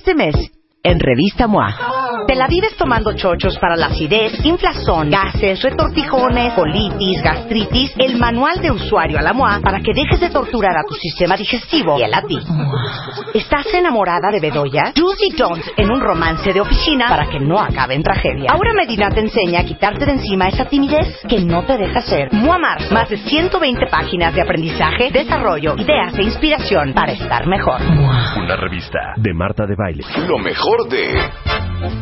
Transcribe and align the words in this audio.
Este 0.00 0.14
mes, 0.14 0.34
en 0.82 0.98
Revista 0.98 1.46
MOA. 1.46 1.76
Te 2.26 2.34
la 2.34 2.46
vives 2.46 2.76
tomando 2.76 3.12
chochos 3.14 3.58
para 3.58 3.76
la 3.76 3.86
acidez, 3.86 4.44
inflazón, 4.44 5.10
gases, 5.10 5.60
retortijones, 5.62 6.52
colitis, 6.54 7.22
gastritis, 7.22 7.92
el 7.98 8.18
manual 8.18 8.60
de 8.60 8.70
usuario 8.70 9.18
a 9.18 9.22
la 9.22 9.32
MOA 9.32 9.60
para 9.62 9.80
que 9.80 9.92
dejes 9.92 10.20
de 10.20 10.30
torturar 10.30 10.76
a 10.76 10.84
tu 10.88 10.94
sistema 10.94 11.36
digestivo 11.36 11.98
y 11.98 12.02
él 12.02 12.14
a 12.14 12.22
ti. 12.22 12.38
¿Estás 13.34 13.66
enamorada 13.74 14.30
de 14.30 14.40
Bedoya? 14.40 14.92
Do's 14.94 15.16
y 15.20 15.36
don'ts 15.36 15.72
en 15.76 15.90
un 15.90 16.00
romance 16.00 16.52
de 16.52 16.60
oficina 16.60 17.08
para 17.08 17.26
que 17.26 17.40
no 17.40 17.58
acabe 17.58 17.94
en 17.94 18.02
tragedia. 18.02 18.52
Aura 18.52 18.72
Medina 18.74 19.10
te 19.10 19.20
enseña 19.20 19.60
a 19.60 19.64
quitarte 19.64 20.06
de 20.06 20.12
encima 20.12 20.48
esa 20.48 20.66
timidez 20.66 21.20
que 21.28 21.40
no 21.40 21.64
te 21.64 21.76
deja 21.76 22.00
ser. 22.02 22.32
MOA 22.32 22.58
Mars, 22.58 22.92
más 22.92 23.08
de 23.08 23.18
120 23.18 23.86
páginas 23.86 24.34
de 24.34 24.42
aprendizaje, 24.42 25.10
desarrollo, 25.10 25.74
ideas 25.76 26.16
e 26.18 26.22
inspiración 26.22 26.92
para 26.94 27.12
estar 27.12 27.46
mejor. 27.46 27.80
Una 28.36 28.56
revista 28.56 29.14
de 29.16 29.34
Marta 29.34 29.64
de 29.66 29.74
Baile. 29.76 30.04
Lo 30.28 30.38
mejor 30.38 30.69
de 30.78 31.14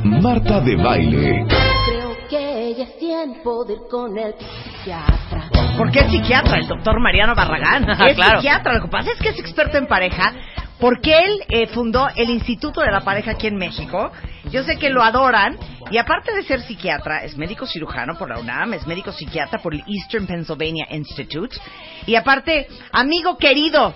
Marta 0.04 0.60
de 0.60 0.76
Baile. 0.76 1.46
Creo 1.86 2.16
que 2.28 2.74
ya 2.76 2.84
es 2.84 2.98
tiempo 2.98 3.64
de 3.64 3.74
ir 3.74 3.78
con 3.90 4.18
el 4.18 4.34
psiquiatra. 4.34 5.48
¿Por 5.78 5.90
qué 5.90 6.00
es 6.00 6.10
psiquiatra? 6.10 6.58
El 6.58 6.68
doctor 6.68 7.00
Mariano 7.00 7.34
Barragán. 7.34 7.88
Es 8.06 8.14
Claro. 8.14 8.40
psiquiatra. 8.40 8.74
Lo 8.74 8.82
que 8.82 8.88
pasa 8.88 9.10
es 9.12 9.18
que 9.20 9.30
es 9.30 9.38
experto 9.38 9.78
en 9.78 9.86
pareja 9.86 10.34
porque 10.78 11.18
él 11.18 11.42
eh, 11.48 11.66
fundó 11.68 12.08
el 12.14 12.28
Instituto 12.28 12.82
de 12.82 12.90
la 12.90 13.00
Pareja 13.00 13.32
aquí 13.32 13.46
en 13.46 13.56
México. 13.56 14.12
Yo 14.50 14.62
sé 14.64 14.76
que 14.76 14.90
lo 14.90 15.02
adoran. 15.02 15.56
Y 15.90 15.96
aparte 15.96 16.34
de 16.34 16.42
ser 16.42 16.60
psiquiatra, 16.60 17.24
es 17.24 17.38
médico 17.38 17.66
cirujano 17.66 18.18
por 18.18 18.28
la 18.28 18.38
UNAM, 18.38 18.74
es 18.74 18.86
médico 18.86 19.10
psiquiatra 19.10 19.58
por 19.60 19.72
el 19.72 19.82
Eastern 19.86 20.26
Pennsylvania 20.26 20.86
Institute. 20.90 21.56
Y 22.06 22.14
aparte, 22.14 22.68
amigo 22.92 23.38
querido, 23.38 23.94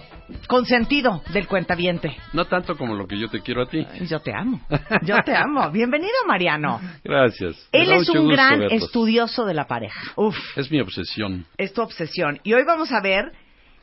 consentido 0.49 1.23
del 1.33 1.47
cuentaviente. 1.47 2.17
No 2.33 2.45
tanto 2.47 2.77
como 2.77 2.95
lo 2.95 3.07
que 3.07 3.19
yo 3.19 3.29
te 3.29 3.41
quiero 3.41 3.63
a 3.63 3.67
ti. 3.69 3.87
Yo 4.09 4.21
te 4.21 4.33
amo. 4.35 4.61
Yo 5.03 5.17
te 5.25 5.35
amo. 5.35 5.71
Bienvenido, 5.73 6.13
Mariano. 6.27 6.81
Gracias. 7.05 7.69
Él 7.73 7.93
es 7.93 8.09
un 8.09 8.25
gusto 8.27 8.29
gran 8.33 8.61
verlos. 8.61 8.83
estudioso 8.85 9.45
de 9.45 9.55
la 9.55 9.67
pareja. 9.67 10.01
Uf. 10.17 10.37
Es 10.57 10.71
mi 10.71 10.81
obsesión. 10.81 11.47
es 11.57 11.73
tu 11.73 11.83
obsesión. 11.83 12.41
Y 12.45 12.53
hoy 12.55 12.65
vamos 12.65 12.93
a 12.93 13.01
ver, 13.01 13.33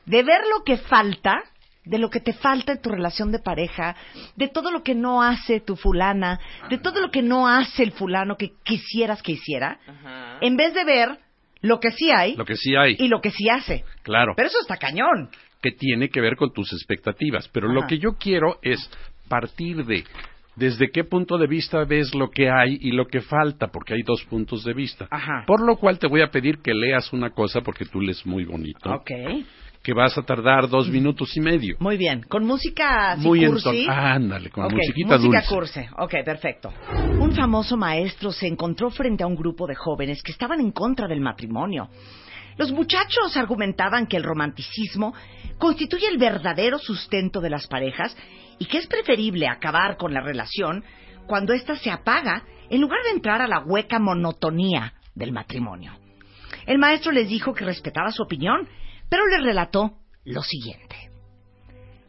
de 0.05 0.23
ver 0.23 0.41
lo 0.51 0.63
que 0.63 0.77
falta, 0.77 1.43
de 1.85 1.97
lo 1.97 2.09
que 2.09 2.19
te 2.19 2.33
falta 2.33 2.73
en 2.73 2.81
tu 2.81 2.89
relación 2.89 3.31
de 3.31 3.39
pareja, 3.39 3.95
de 4.35 4.47
todo 4.47 4.71
lo 4.71 4.83
que 4.83 4.95
no 4.95 5.23
hace 5.23 5.59
tu 5.59 5.75
fulana, 5.75 6.39
de 6.69 6.77
todo 6.77 7.01
lo 7.01 7.09
que 7.09 7.21
no 7.21 7.47
hace 7.47 7.83
el 7.83 7.91
fulano 7.91 8.35
que 8.37 8.51
quisieras 8.63 9.21
que 9.23 9.31
hiciera, 9.33 9.79
en 10.41 10.55
vez 10.57 10.73
de 10.73 10.83
ver 10.83 11.17
lo 11.61 11.79
que 11.79 11.91
sí 11.91 12.09
hay 12.09 12.35
Lo 12.35 12.45
que 12.45 12.55
sí 12.55 12.75
hay, 12.75 12.95
y 12.99 13.07
lo 13.07 13.19
que 13.21 13.31
sí 13.31 13.49
hace. 13.49 13.83
claro, 14.03 14.33
Pero 14.35 14.47
eso 14.47 14.61
está 14.61 14.77
cañón. 14.77 15.29
Que 15.61 15.71
tiene 15.71 16.09
que 16.09 16.21
ver 16.21 16.35
con 16.35 16.51
tus 16.53 16.71
expectativas. 16.73 17.47
Pero 17.49 17.67
lo 17.67 17.85
que 17.87 17.97
yo 17.99 18.13
quiero 18.17 18.59
es 18.61 18.89
partir 19.27 19.85
de 19.85 20.03
desde 20.55 20.89
qué 20.91 21.03
punto 21.05 21.37
de 21.37 21.47
vista 21.47 21.83
ves 21.85 22.13
lo 22.13 22.29
que 22.29 22.49
hay 22.49 22.77
y 22.81 22.91
lo 22.91 23.07
que 23.07 23.21
falta, 23.21 23.67
porque 23.67 23.93
hay 23.93 24.01
dos 24.03 24.23
puntos 24.25 24.63
de 24.63 24.73
vista. 24.73 25.07
Ajá. 25.09 25.43
Por 25.47 25.65
lo 25.65 25.77
cual 25.77 25.99
te 25.99 26.07
voy 26.07 26.21
a 26.21 26.31
pedir 26.31 26.57
que 26.59 26.73
leas 26.73 27.13
una 27.13 27.29
cosa, 27.29 27.61
porque 27.61 27.85
tú 27.85 28.01
lees 28.01 28.25
muy 28.25 28.43
bonito, 28.43 28.91
Ok. 28.91 29.09
que 29.81 29.93
vas 29.93 30.17
a 30.17 30.23
tardar 30.23 30.67
dos 30.67 30.89
minutos 30.89 31.35
y 31.37 31.39
medio. 31.39 31.77
Muy 31.79 31.95
bien. 31.95 32.23
Con 32.27 32.43
música 32.45 33.11
así 33.11 33.25
Muy 33.25 33.45
cursi? 33.45 33.85
enton- 33.85 33.89
Ándale, 33.89 34.49
con 34.49 34.65
Ok, 34.65 34.73
musiquita 34.73 35.15
música 35.17 35.41
dulce. 35.47 35.55
cursi. 35.55 35.79
Ok, 35.97 36.25
perfecto. 36.25 36.73
Un 37.19 37.31
famoso 37.33 37.77
maestro 37.77 38.31
se 38.33 38.47
encontró 38.47 38.89
frente 38.89 39.23
a 39.23 39.27
un 39.27 39.35
grupo 39.35 39.65
de 39.65 39.75
jóvenes 39.75 40.21
que 40.21 40.33
estaban 40.33 40.59
en 40.59 40.71
contra 40.71 41.07
del 41.07 41.21
matrimonio. 41.21 41.87
Los 42.59 42.73
muchachos 42.73 43.37
argumentaban 43.37 44.05
que 44.05 44.17
el 44.17 44.23
romanticismo 44.23 45.13
constituye 45.57 46.09
el 46.09 46.17
verdadero 46.17 46.77
sustento 46.77 47.39
de 47.39 47.49
las 47.49 47.67
parejas 47.67 48.17
y 48.57 48.65
que 48.65 48.79
es 48.79 48.87
preferible 48.87 49.47
acabar 49.47 49.95
con 49.95 50.13
la 50.13 50.19
relación 50.19 50.83
cuando 51.25 51.53
ésta 51.53 51.77
se 51.77 51.89
apaga 51.89 52.43
en 52.69 52.81
lugar 52.81 52.99
de 53.05 53.11
entrar 53.11 53.41
a 53.41 53.47
la 53.47 53.63
hueca 53.63 53.97
monotonía 53.97 54.93
del 55.15 55.31
matrimonio. 55.31 55.93
El 56.65 56.79
maestro 56.79 57.13
les 57.13 57.29
dijo 57.29 57.53
que 57.53 57.63
respetaba 57.63 58.11
su 58.11 58.23
opinión, 58.23 58.67
pero 59.07 59.25
les 59.27 59.41
relató 59.41 59.93
lo 60.25 60.41
siguiente. 60.41 60.97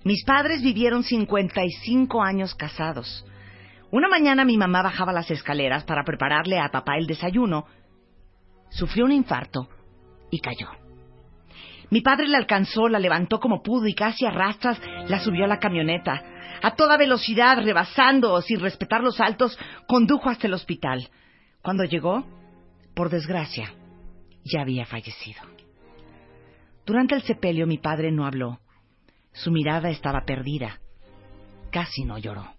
Mis 0.03 0.25
padres 0.25 0.63
vivieron 0.63 1.05
55 1.05 2.25
años 2.25 2.57
casados. 2.57 3.25
Una 3.93 4.09
mañana 4.09 4.45
mi 4.45 4.57
mamá 4.57 4.83
bajaba 4.83 5.13
las 5.13 5.31
escaleras 5.31 5.85
para 5.85 6.03
prepararle 6.03 6.59
a 6.59 6.73
papá 6.73 6.97
el 6.97 7.07
desayuno. 7.07 7.67
Sufrió 8.71 9.05
un 9.05 9.13
infarto 9.13 9.69
y 10.31 10.41
cayó. 10.41 10.69
Mi 11.91 12.03
padre 12.03 12.29
la 12.29 12.39
alcanzó, 12.39 12.89
la 12.89 13.01
levantó 13.01 13.41
como 13.41 13.63
pudo 13.63 13.87
y 13.87 13.95
casi 13.95 14.25
a 14.25 14.31
rastras 14.31 14.81
la 15.09 15.19
subió 15.21 15.45
a 15.45 15.49
la 15.49 15.59
camioneta. 15.59 16.23
A 16.63 16.77
toda 16.77 16.97
velocidad, 16.97 17.63
rebasando 17.63 18.41
sin 18.43 18.61
respetar 18.61 19.03
los 19.03 19.21
altos, 19.21 19.59
condujo 19.89 20.29
hasta 20.29 20.47
el 20.47 20.55
hospital. 20.55 21.09
Cuando 21.63 21.85
llegó, 21.85 22.25
por 22.95 23.11
desgracia, 23.11 23.75
ya 24.45 24.63
había 24.63 24.87
fallecido. 24.87 25.41
Durante 26.87 27.15
el 27.15 27.23
sepelio 27.23 27.67
mi 27.67 27.79
padre 27.79 28.13
no 28.13 28.27
habló. 28.27 28.61
Su 29.33 29.51
mirada 29.51 29.91
estaba 29.91 30.25
perdida. 30.25 30.81
Casi 31.71 32.05
no 32.05 32.19
lloró. 32.19 32.55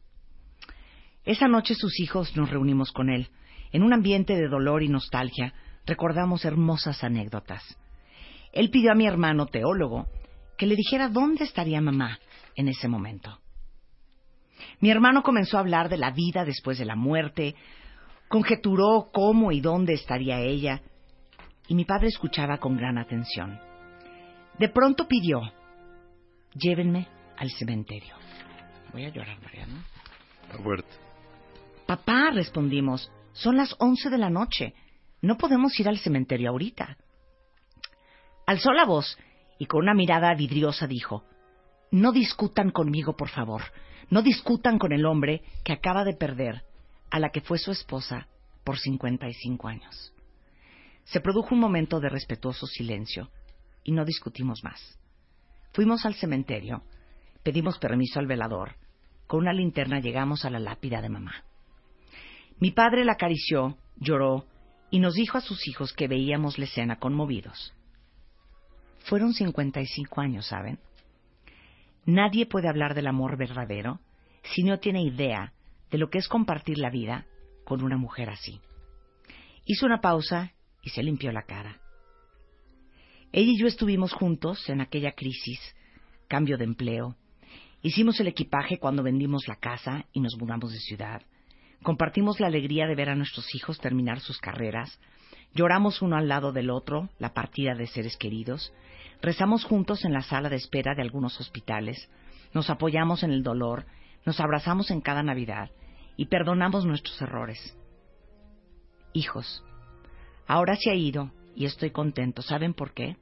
Esa 1.24 1.48
noche 1.48 1.76
sus 1.76 2.00
hijos 2.00 2.36
nos 2.36 2.50
reunimos 2.50 2.92
con 2.92 3.10
él. 3.10 3.30
En 3.72 3.84
un 3.84 3.94
ambiente 3.94 4.36
de 4.36 4.48
dolor 4.48 4.84
y 4.84 4.90
nostalgia, 4.90 5.54
recordamos 5.86 6.46
hermosas 6.46 7.04
anécdotas. 7.04 7.64
Él 8.52 8.70
pidió 8.70 8.92
a 8.92 8.96
mi 8.96 9.08
hermano 9.08 9.46
teólogo 9.46 10.08
que 10.58 10.66
le 10.66 10.76
dijera 10.76 11.08
dónde 11.08 11.44
estaría 11.44 11.82
mamá 11.82 12.20
en 12.56 12.68
ese 12.68 12.88
momento. 12.88 13.40
Mi 14.80 14.92
hermano 14.92 15.24
comenzó 15.24 15.58
a 15.58 15.62
hablar 15.62 15.90
de 15.90 15.98
la 15.98 16.12
vida 16.12 16.46
después 16.46 16.78
de 16.78 16.86
la 16.86 16.96
muerte, 16.96 17.56
conjeturó 18.28 19.10
cómo 19.12 19.52
y 19.52 19.60
dónde 19.60 19.94
estaría 19.94 20.40
ella, 20.40 20.82
y 21.68 21.76
mi 21.76 21.86
padre 21.86 22.08
escuchaba 22.08 22.58
con 22.58 22.78
gran 22.78 22.98
atención. 22.98 23.60
De 24.58 24.70
pronto 24.70 25.08
pidió, 25.08 25.42
llévenme 26.54 27.08
al 27.38 27.50
cementerio. 27.52 28.16
Voy 28.92 29.06
a 29.06 29.10
llorar, 29.10 29.42
Mariana. 29.42 29.84
Está 30.44 30.58
fuerte. 30.62 30.90
Papá, 31.88 32.32
respondimos, 32.34 33.12
son 33.34 33.58
las 33.58 33.76
once 33.80 34.10
de 34.10 34.18
la 34.18 34.30
noche. 34.30 34.74
No 35.22 35.38
podemos 35.38 35.80
ir 35.80 35.88
al 35.88 36.00
cementerio 36.00 36.50
ahorita. 36.50 36.98
Alzó 38.46 38.74
la 38.74 38.86
voz 38.86 39.18
y 39.60 39.66
con 39.66 39.82
una 39.82 39.94
mirada 39.94 40.34
vidriosa 40.34 40.88
dijo, 40.88 41.24
No 41.92 42.12
discutan 42.12 42.72
conmigo, 42.72 43.16
por 43.16 43.30
favor. 43.30 43.62
No 44.10 44.22
discutan 44.22 44.78
con 44.78 44.92
el 44.92 45.06
hombre 45.06 45.44
que 45.64 45.74
acaba 45.74 46.04
de 46.04 46.16
perder 46.16 46.64
a 47.12 47.20
la 47.20 47.30
que 47.30 47.42
fue 47.42 47.58
su 47.60 47.72
esposa 47.72 48.28
por 48.64 48.78
55 48.78 49.68
años. 49.68 50.14
Se 51.04 51.22
produjo 51.22 51.56
un 51.56 51.62
momento 51.62 52.00
de 52.00 52.10
respetuoso 52.10 52.66
silencio 52.68 53.30
y 53.84 53.92
no 53.92 54.06
discutimos 54.06 54.64
más. 54.64 55.00
Fuimos 55.74 56.06
al 56.06 56.16
cementerio, 56.16 56.84
pedimos 57.44 57.78
permiso 57.80 58.20
al 58.20 58.28
velador, 58.28 58.76
con 59.28 59.40
una 59.40 59.54
linterna 59.54 60.00
llegamos 60.00 60.44
a 60.44 60.50
la 60.50 60.60
lápida 60.60 61.02
de 61.02 61.10
mamá. 61.10 61.46
Mi 62.60 62.72
padre 62.72 63.06
la 63.06 63.14
acarició, 63.14 63.78
lloró 63.96 64.46
y 64.92 65.00
nos 65.00 65.16
dijo 65.16 65.38
a 65.38 65.42
sus 65.42 65.68
hijos 65.68 65.94
que 65.94 66.08
veíamos 66.08 66.60
la 66.60 66.66
escena 66.66 67.00
conmovidos. 67.00 67.74
Fueron 69.00 69.34
55 69.34 70.22
años, 70.22 70.46
¿saben? 70.48 70.80
Nadie 72.06 72.46
puede 72.46 72.68
hablar 72.68 72.94
del 72.94 73.08
amor 73.08 73.38
verdadero 73.38 74.00
si 74.44 74.64
no 74.64 74.80
tiene 74.80 75.02
idea 75.02 75.54
de 75.90 75.98
lo 75.98 76.10
que 76.10 76.18
es 76.18 76.28
compartir 76.28 76.78
la 76.78 76.90
vida 76.90 77.26
con 77.64 77.84
una 77.84 77.98
mujer 77.98 78.30
así. 78.30 78.60
Hizo 79.66 79.86
una 79.86 80.02
pausa 80.02 80.54
y 80.84 80.90
se 80.90 81.04
limpió 81.04 81.32
la 81.32 81.44
cara. 81.44 81.80
Ella 83.32 83.52
y 83.52 83.58
yo 83.58 83.68
estuvimos 83.68 84.12
juntos 84.14 84.68
en 84.70 84.82
aquella 84.82 85.14
crisis, 85.14 85.60
cambio 86.28 86.58
de 86.58 86.66
empleo. 86.66 87.16
Hicimos 87.82 88.20
el 88.20 88.28
equipaje 88.28 88.78
cuando 88.78 89.04
vendimos 89.04 89.48
la 89.48 89.56
casa 89.56 90.06
y 90.12 90.20
nos 90.20 90.36
mudamos 90.38 90.74
de 90.74 90.80
ciudad. 90.80 91.22
Compartimos 91.84 92.40
la 92.40 92.48
alegría 92.48 92.86
de 92.86 92.94
ver 92.94 93.10
a 93.10 93.16
nuestros 93.16 93.56
hijos 93.56 93.80
terminar 93.80 94.20
sus 94.20 94.38
carreras. 94.38 95.00
Lloramos 95.56 96.02
uno 96.02 96.16
al 96.16 96.28
lado 96.28 96.52
del 96.52 96.70
otro 96.70 97.10
la 97.18 97.34
partida 97.34 97.74
de 97.74 97.88
seres 97.88 98.18
queridos. 98.18 98.72
Rezamos 99.22 99.64
juntos 99.66 100.06
en 100.06 100.14
la 100.14 100.22
sala 100.22 100.50
de 100.50 100.58
espera 100.58 100.94
de 100.94 101.02
algunos 101.02 101.40
hospitales. 101.40 102.10
Nos 102.54 102.70
apoyamos 102.70 103.24
en 103.24 103.32
el 103.32 103.44
dolor 103.44 103.86
Nos 104.24 104.40
abrazamos 104.40 104.92
en 104.92 105.02
cada 105.02 105.24
Navidad 105.24 105.72
y 106.16 106.28
perdonamos 106.28 106.86
nuestros 106.86 107.20
errores. 107.24 107.76
Hijos, 109.14 109.64
ahora 110.46 110.76
se 110.76 110.92
ha 110.92 110.96
ido 110.96 111.32
y 111.56 111.66
estoy 111.66 111.90
contento. 111.90 112.44
¿Saben 112.44 112.76
por 112.76 112.94
qué? 112.94 113.18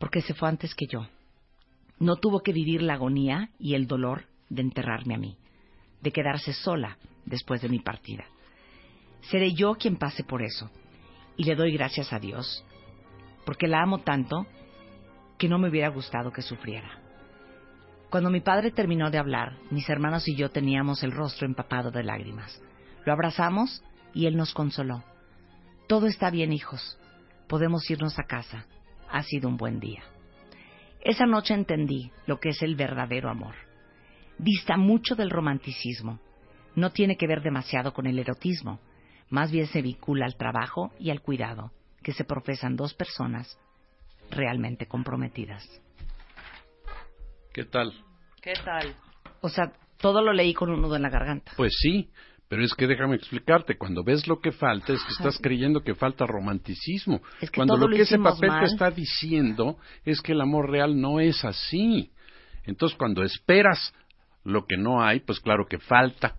Porque 0.00 0.20
se 0.22 0.34
fue 0.34 0.48
antes 0.48 0.74
que 0.74 0.88
yo. 0.88 1.06
No 2.00 2.16
tuvo 2.16 2.40
que 2.40 2.52
vivir 2.52 2.82
la 2.82 2.94
agonía 2.94 3.50
y 3.60 3.74
el 3.74 3.86
dolor 3.86 4.24
de 4.48 4.62
enterrarme 4.62 5.14
a 5.14 5.18
mí, 5.18 5.38
de 6.02 6.10
quedarse 6.10 6.52
sola 6.52 6.98
después 7.28 7.60
de 7.60 7.68
mi 7.68 7.78
partida. 7.80 8.24
Seré 9.22 9.52
yo 9.52 9.74
quien 9.74 9.96
pase 9.96 10.24
por 10.24 10.42
eso. 10.42 10.70
Y 11.36 11.44
le 11.44 11.54
doy 11.54 11.72
gracias 11.72 12.12
a 12.12 12.18
Dios, 12.18 12.64
porque 13.44 13.68
la 13.68 13.82
amo 13.82 13.98
tanto 13.98 14.46
que 15.38 15.48
no 15.48 15.58
me 15.58 15.68
hubiera 15.68 15.88
gustado 15.88 16.32
que 16.32 16.42
sufriera. 16.42 16.98
Cuando 18.10 18.30
mi 18.30 18.40
padre 18.40 18.70
terminó 18.70 19.10
de 19.10 19.18
hablar, 19.18 19.56
mis 19.70 19.88
hermanos 19.88 20.26
y 20.28 20.34
yo 20.34 20.50
teníamos 20.50 21.02
el 21.02 21.12
rostro 21.12 21.46
empapado 21.46 21.90
de 21.90 22.02
lágrimas. 22.02 22.60
Lo 23.04 23.12
abrazamos 23.12 23.84
y 24.14 24.26
él 24.26 24.36
nos 24.36 24.52
consoló. 24.54 25.04
Todo 25.86 26.06
está 26.06 26.30
bien, 26.30 26.52
hijos. 26.52 26.98
Podemos 27.48 27.88
irnos 27.90 28.18
a 28.18 28.24
casa. 28.24 28.66
Ha 29.10 29.22
sido 29.22 29.48
un 29.48 29.56
buen 29.56 29.78
día. 29.78 30.02
Esa 31.00 31.26
noche 31.26 31.54
entendí 31.54 32.10
lo 32.26 32.40
que 32.40 32.50
es 32.50 32.62
el 32.62 32.76
verdadero 32.76 33.30
amor. 33.30 33.54
Dista 34.38 34.76
mucho 34.76 35.14
del 35.14 35.30
romanticismo. 35.30 36.18
No 36.74 36.90
tiene 36.90 37.16
que 37.16 37.26
ver 37.26 37.42
demasiado 37.42 37.92
con 37.92 38.06
el 38.06 38.18
erotismo. 38.18 38.80
Más 39.30 39.50
bien 39.50 39.66
se 39.66 39.82
vincula 39.82 40.26
al 40.26 40.36
trabajo 40.36 40.92
y 40.98 41.10
al 41.10 41.20
cuidado 41.20 41.72
que 42.02 42.12
se 42.12 42.24
profesan 42.24 42.76
dos 42.76 42.94
personas 42.94 43.58
realmente 44.30 44.86
comprometidas. 44.86 45.64
¿Qué 47.52 47.64
tal? 47.64 47.92
¿Qué 48.40 48.54
tal? 48.64 48.94
O 49.40 49.48
sea, 49.48 49.72
todo 49.98 50.22
lo 50.22 50.32
leí 50.32 50.54
con 50.54 50.70
un 50.70 50.80
nudo 50.80 50.96
en 50.96 51.02
la 51.02 51.10
garganta. 51.10 51.52
Pues 51.56 51.74
sí, 51.78 52.10
pero 52.48 52.64
es 52.64 52.74
que 52.74 52.86
déjame 52.86 53.16
explicarte, 53.16 53.76
cuando 53.76 54.02
ves 54.02 54.26
lo 54.26 54.40
que 54.40 54.52
falta 54.52 54.92
es 54.92 55.02
que 55.02 55.12
estás 55.12 55.38
creyendo 55.38 55.82
que 55.82 55.94
falta 55.94 56.24
romanticismo. 56.24 57.20
Es 57.40 57.50
que 57.50 57.56
cuando 57.56 57.74
todo 57.74 57.86
lo 57.86 57.90
lo 57.90 57.96
que 57.96 58.02
ese 58.02 58.18
papel 58.18 58.48
mal. 58.48 58.60
te 58.60 58.66
está 58.66 58.90
diciendo 58.90 59.76
es 60.04 60.22
que 60.22 60.32
el 60.32 60.40
amor 60.40 60.70
real 60.70 60.98
no 60.98 61.20
es 61.20 61.44
así. 61.44 62.10
Entonces 62.64 62.96
cuando 62.96 63.22
esperas 63.22 63.92
lo 64.44 64.66
que 64.66 64.78
no 64.78 65.02
hay, 65.02 65.20
pues 65.20 65.40
claro 65.40 65.66
que 65.68 65.78
falta. 65.78 66.36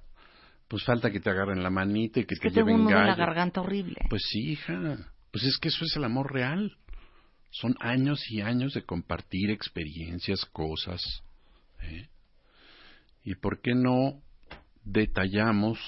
Pues 0.69 0.83
falta 0.86 1.10
que 1.10 1.19
te 1.19 1.31
agarren 1.31 1.63
la 1.63 1.71
manita 1.71 2.19
y 2.19 2.25
que 2.25 2.36
Es 2.36 2.39
te 2.39 2.48
que 2.48 2.54
tengo 2.54 2.68
lleven 2.68 2.81
un 2.81 2.86
nudo 2.86 3.00
en 3.00 3.07
la 3.07 3.16
garganta 3.16 3.60
horrible. 3.60 4.01
Pues 4.07 4.21
sí, 4.30 4.51
hija. 4.51 4.98
Pues 5.31 5.44
es 5.44 5.57
que 5.57 5.69
eso 5.69 5.83
es 5.83 5.95
el 5.95 6.04
amor 6.04 6.31
real. 6.31 6.77
Son 7.50 7.75
años 7.80 8.24
y 8.30 8.42
años 8.42 8.74
de 8.74 8.83
compartir 8.83 9.50
experiencias, 9.50 10.45
cosas. 10.45 11.01
¿eh? 11.81 12.07
¿Y 13.24 13.33
por 13.33 13.62
qué 13.62 13.74
no 13.74 14.21
detallamos 14.83 15.80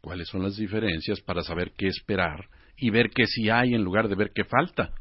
cuáles 0.00 0.28
son 0.28 0.44
las 0.44 0.56
diferencias 0.56 1.20
para 1.20 1.42
saber 1.42 1.72
qué 1.76 1.88
esperar 1.88 2.48
y 2.76 2.90
ver 2.90 3.10
qué 3.10 3.26
sí 3.26 3.50
hay 3.50 3.74
en 3.74 3.82
lugar 3.82 4.08
de 4.08 4.14
ver 4.14 4.30
qué 4.32 4.44
falta? 4.44 4.92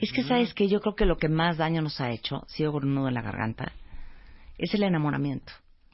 Es 0.00 0.12
que, 0.12 0.22
¿sabes 0.22 0.54
que 0.54 0.66
Yo 0.68 0.80
creo 0.80 0.94
que 0.94 1.04
lo 1.04 1.18
que 1.18 1.28
más 1.28 1.58
daño 1.58 1.82
nos 1.82 2.00
ha 2.00 2.10
hecho, 2.10 2.42
sigo 2.48 2.72
con 2.72 2.84
un 2.84 2.94
nudo 2.94 3.08
en 3.08 3.14
la 3.14 3.22
garganta, 3.22 3.72
es 4.56 4.72
el 4.72 4.82
enamoramiento. 4.82 5.52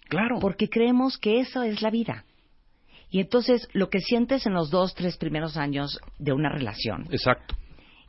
Claro. 0.08 0.38
Porque 0.40 0.68
creemos 0.68 1.18
que 1.18 1.40
eso 1.40 1.64
es 1.64 1.82
la 1.82 1.90
vida. 1.90 2.24
Y 3.12 3.20
entonces, 3.20 3.68
lo 3.74 3.90
que 3.90 4.00
sientes 4.00 4.46
en 4.46 4.54
los 4.54 4.70
dos, 4.70 4.94
tres 4.94 5.16
primeros 5.18 5.56
años 5.56 6.00
de 6.18 6.32
una 6.32 6.48
relación, 6.48 7.06
Exacto. 7.12 7.54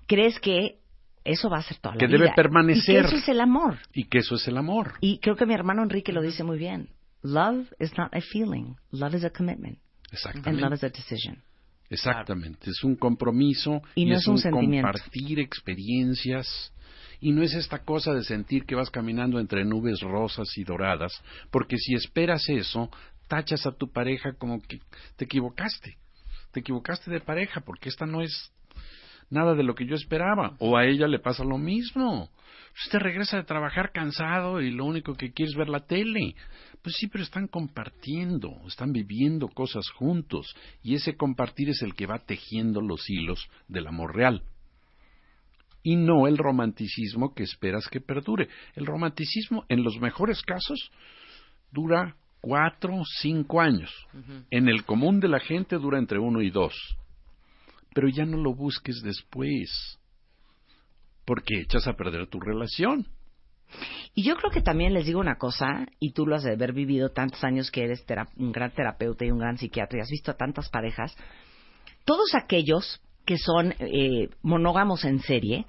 crees 0.08 0.40
que 0.40 0.80
eso 1.26 1.50
va 1.50 1.58
a 1.60 1.62
ser 1.62 1.78
toda 1.78 1.96
la 1.96 2.00
Que 2.00 2.08
vida. 2.08 2.18
debe 2.20 2.32
permanecer. 2.36 2.96
Y 2.96 3.02
que 3.02 3.08
eso 3.08 3.16
es 3.18 3.28
el 3.30 3.42
amor. 3.42 3.78
Y 3.94 4.04
que 4.06 4.18
eso 4.20 4.36
es 4.36 4.48
el 4.48 4.58
amor. 4.58 4.94
Y 5.02 5.20
creo 5.20 5.36
que 5.36 5.46
mi 5.46 5.54
hermano 5.54 5.84
Enrique 5.84 6.12
lo 6.14 6.22
dice 6.22 6.44
muy 6.44 6.58
bien. 6.58 6.90
Love 7.22 7.68
is 7.80 7.96
not 7.98 8.14
a 8.16 8.22
feeling. 8.22 8.76
Love 8.92 9.16
is 9.16 9.24
a 9.26 9.30
commitment. 9.30 9.78
And 9.78 10.14
Exactamente. 10.14 10.62
love 10.62 10.74
is 10.74 10.84
a 10.84 10.90
decision. 10.90 11.44
Exactamente, 11.90 12.70
es 12.72 12.84
un 12.84 12.96
compromiso 12.96 13.82
Y 13.96 14.06
no 14.06 14.16
es 14.16 14.28
un 14.28 14.38
sentimiento. 14.40 14.88
compartir 14.88 15.40
experiencias 15.40 16.74
y 17.20 17.32
no 17.32 17.44
es 17.44 17.54
esta 17.54 17.80
cosa 17.80 18.14
de 18.14 18.24
sentir 18.24 18.66
que 18.66 18.76
vas 18.76 18.90
caminando 18.90 19.40
entre 19.40 19.64
nubes 19.64 20.00
rosas 20.02 20.48
y 20.58 20.64
doradas, 20.64 21.14
porque 21.52 21.78
si 21.78 21.94
esperas 21.94 22.50
eso, 22.50 22.90
tachas 23.34 23.66
a 23.66 23.72
tu 23.72 23.92
pareja 23.92 24.34
como 24.34 24.62
que 24.62 24.80
te 25.16 25.26
equivocaste, 25.26 25.98
te 26.52 26.60
equivocaste 26.60 27.10
de 27.10 27.20
pareja, 27.20 27.62
porque 27.62 27.90
esta 27.90 28.06
no 28.06 28.22
es 28.22 28.54
nada 29.32 29.56
de 29.56 29.64
lo 29.64 29.74
que 29.74 29.88
yo 29.88 29.96
esperaba, 29.96 30.56
o 30.60 30.78
a 30.78 30.86
ella 30.86 31.08
le 31.08 31.18
pasa 31.18 31.44
lo 31.44 31.58
mismo. 31.58 32.30
Usted 32.86 33.00
regresa 33.00 33.38
de 33.38 33.44
trabajar 33.44 33.92
cansado 33.92 34.62
y 34.62 34.70
lo 34.70 34.86
único 34.86 35.16
que 35.16 35.32
quiere 35.32 35.50
es 35.50 35.58
ver 35.58 35.68
la 35.68 35.88
tele. 35.88 36.36
Pues 36.84 36.96
sí, 37.00 37.08
pero 37.08 37.24
están 37.24 37.48
compartiendo, 37.48 38.52
están 38.68 38.92
viviendo 38.92 39.48
cosas 39.48 39.90
juntos 39.90 40.56
y 40.84 40.94
ese 40.94 41.16
compartir 41.16 41.70
es 41.70 41.82
el 41.82 41.96
que 41.96 42.06
va 42.06 42.20
tejiendo 42.20 42.82
los 42.82 43.10
hilos 43.10 43.50
del 43.68 43.88
amor 43.88 44.16
real. 44.16 44.44
Y 45.82 45.96
no 45.96 46.28
el 46.28 46.38
romanticismo 46.38 47.34
que 47.34 47.42
esperas 47.42 47.88
que 47.88 48.00
perdure. 48.00 48.48
El 48.76 48.86
romanticismo, 48.86 49.66
en 49.70 49.84
los 49.84 50.00
mejores 50.00 50.44
casos, 50.44 50.92
dura 51.72 52.16
cuatro, 52.44 53.04
cinco 53.22 53.62
años. 53.62 53.90
En 54.52 54.68
el 54.68 54.84
común 54.84 55.22
de 55.22 55.30
la 55.30 55.40
gente 55.40 55.78
dura 55.78 55.98
entre 55.98 56.20
uno 56.20 56.42
y 56.42 56.50
dos. 56.50 56.76
Pero 57.96 58.10
ya 58.10 58.26
no 58.26 58.36
lo 58.36 58.54
busques 58.54 59.02
después, 59.02 59.98
porque 61.24 61.62
echas 61.62 61.88
a 61.88 61.94
perder 61.94 62.28
tu 62.28 62.42
relación. 62.42 63.08
Y 64.14 64.24
yo 64.24 64.36
creo 64.36 64.52
que 64.52 64.62
también 64.62 64.94
les 64.94 65.06
digo 65.06 65.22
una 65.22 65.38
cosa, 65.38 65.88
y 66.02 66.12
tú 66.12 66.28
lo 66.28 66.36
has 66.36 66.44
de 66.44 66.52
haber 66.52 66.74
vivido 66.74 67.12
tantos 67.12 67.42
años 67.46 67.72
que 67.72 67.86
eres 67.86 68.06
un 68.36 68.52
gran 68.52 68.72
terapeuta 68.72 69.24
y 69.24 69.32
un 69.32 69.40
gran 69.40 69.58
psiquiatra 69.58 70.00
y 70.00 70.02
has 70.02 70.10
visto 70.10 70.32
a 70.32 70.38
tantas 70.38 70.70
parejas, 70.70 71.16
todos 72.04 72.36
aquellos 72.36 73.02
que 73.26 73.38
son 73.38 73.74
eh, 73.80 74.30
monógamos 74.42 75.06
en 75.06 75.20
serie, 75.20 75.66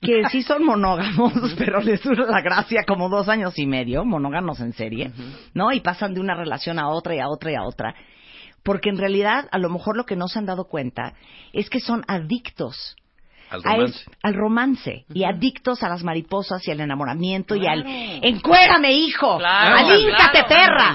que 0.00 0.22
sí 0.30 0.42
son 0.42 0.64
monógamos, 0.64 1.32
pero 1.58 1.80
les 1.80 2.02
dura 2.02 2.24
la 2.26 2.40
gracia 2.40 2.84
como 2.86 3.08
dos 3.08 3.28
años 3.28 3.58
y 3.58 3.66
medio, 3.66 4.04
monógamos 4.04 4.60
en 4.60 4.72
serie, 4.72 5.10
¿no? 5.54 5.72
Y 5.72 5.80
pasan 5.80 6.14
de 6.14 6.20
una 6.20 6.34
relación 6.34 6.78
a 6.78 6.88
otra 6.88 7.14
y 7.14 7.18
a 7.18 7.28
otra 7.28 7.52
y 7.52 7.54
a 7.54 7.62
otra. 7.64 7.94
Porque 8.62 8.90
en 8.90 8.98
realidad, 8.98 9.46
a 9.52 9.58
lo 9.58 9.68
mejor 9.70 9.96
lo 9.96 10.04
que 10.04 10.16
no 10.16 10.28
se 10.28 10.38
han 10.38 10.46
dado 10.46 10.64
cuenta 10.64 11.14
es 11.52 11.70
que 11.70 11.80
son 11.80 12.04
adictos 12.08 12.94
Al 13.50 13.62
romance. 13.62 13.98
es- 13.98 14.06
al 14.22 14.34
romance 14.34 15.04
y 15.12 15.24
adictos 15.24 15.82
a 15.82 15.88
las 15.88 16.04
mariposas 16.04 16.66
y 16.68 16.70
al 16.70 16.80
enamoramiento 16.80 17.56
y 17.56 17.66
al 17.66 17.84
encuérame 18.22 18.90
hijo, 18.92 19.38
Claro, 19.38 19.76
alíncate 19.76 20.44
claro. 20.44 20.94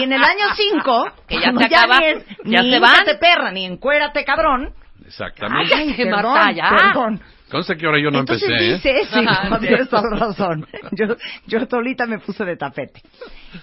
Y 0.00 0.04
en 0.04 0.12
el 0.12 0.22
año 0.22 0.46
5, 0.56 1.04
Que 1.28 1.36
ya 1.40 1.52
se 1.56 1.64
acaba, 1.66 1.98
ni, 1.98 2.06
es, 2.06 2.26
ya 2.44 2.62
ni 2.62 2.70
se 2.70 2.78
van. 2.78 3.04
perra 3.20 3.50
ni 3.52 3.64
encuérate 3.66 4.24
cabrón. 4.24 4.72
Exactamente. 5.06 5.74
Ay, 5.74 5.86
Cállate, 5.88 6.04
perdón, 6.04 6.32
Marta, 6.34 6.52
ya. 6.52 6.70
perdón. 6.70 7.20
Consta 7.50 7.74
que 7.76 7.86
ahora 7.86 7.98
yo 8.02 8.10
no 8.10 8.20
Entonces 8.20 8.48
empecé, 8.48 8.66
¿eh? 8.70 8.74
dice, 8.74 9.04
sí, 9.12 9.20
no, 9.50 9.58
tienes 9.58 9.88
toda 9.88 10.02
la 10.10 10.16
razón. 10.26 10.66
Yo, 10.92 11.16
yo 11.46 11.66
solita 11.68 12.06
me 12.06 12.18
puse 12.18 12.44
de 12.44 12.56
tapete. 12.56 13.02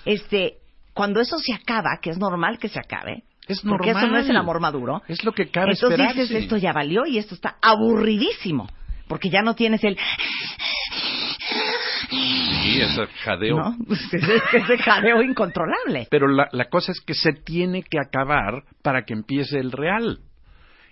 Este, 0.06 0.58
cuando 0.94 1.20
eso 1.22 1.38
se 1.40 1.54
acaba, 1.54 1.98
que 2.02 2.12
es 2.12 2.18
normal 2.20 2.60
que 2.60 2.70
se 2.70 2.80
acabe, 2.80 3.24
Es 3.48 3.62
porque 3.62 3.90
eso 3.90 4.00
no 4.02 4.06
normal. 4.08 4.22
es 4.24 4.30
el 4.30 4.38
amor 4.38 4.60
maduro. 4.60 5.02
Es 5.08 5.24
lo 5.24 5.32
que 5.32 5.50
cabe 5.50 5.72
Entonces 5.72 6.00
esperarse. 6.00 6.22
dices, 6.22 6.44
esto 6.44 6.58
ya 6.58 6.72
valió 6.72 7.06
y 7.08 7.18
esto 7.18 7.34
está 7.34 7.56
aburridísimo. 7.62 8.68
Porque 9.08 9.32
ya 9.32 9.42
no 9.42 9.56
tienes 9.56 9.84
el... 9.84 9.98
Sí, 12.10 12.82
ese 12.82 13.08
jadeo. 13.24 13.56
¿no? 13.58 13.78
Ese, 14.12 14.36
ese 14.54 14.78
jadeo 14.78 15.22
incontrolable. 15.24 16.08
Pero 16.12 16.28
la, 16.28 16.48
la 16.52 16.66
cosa 16.66 16.92
es 16.92 17.00
que 17.02 17.14
se 17.14 17.34
tiene 17.34 17.82
que 17.84 17.98
acabar 18.00 18.64
para 18.84 19.04
que 19.06 19.14
empiece 19.14 19.58
el 19.60 19.72
real. 19.72 20.20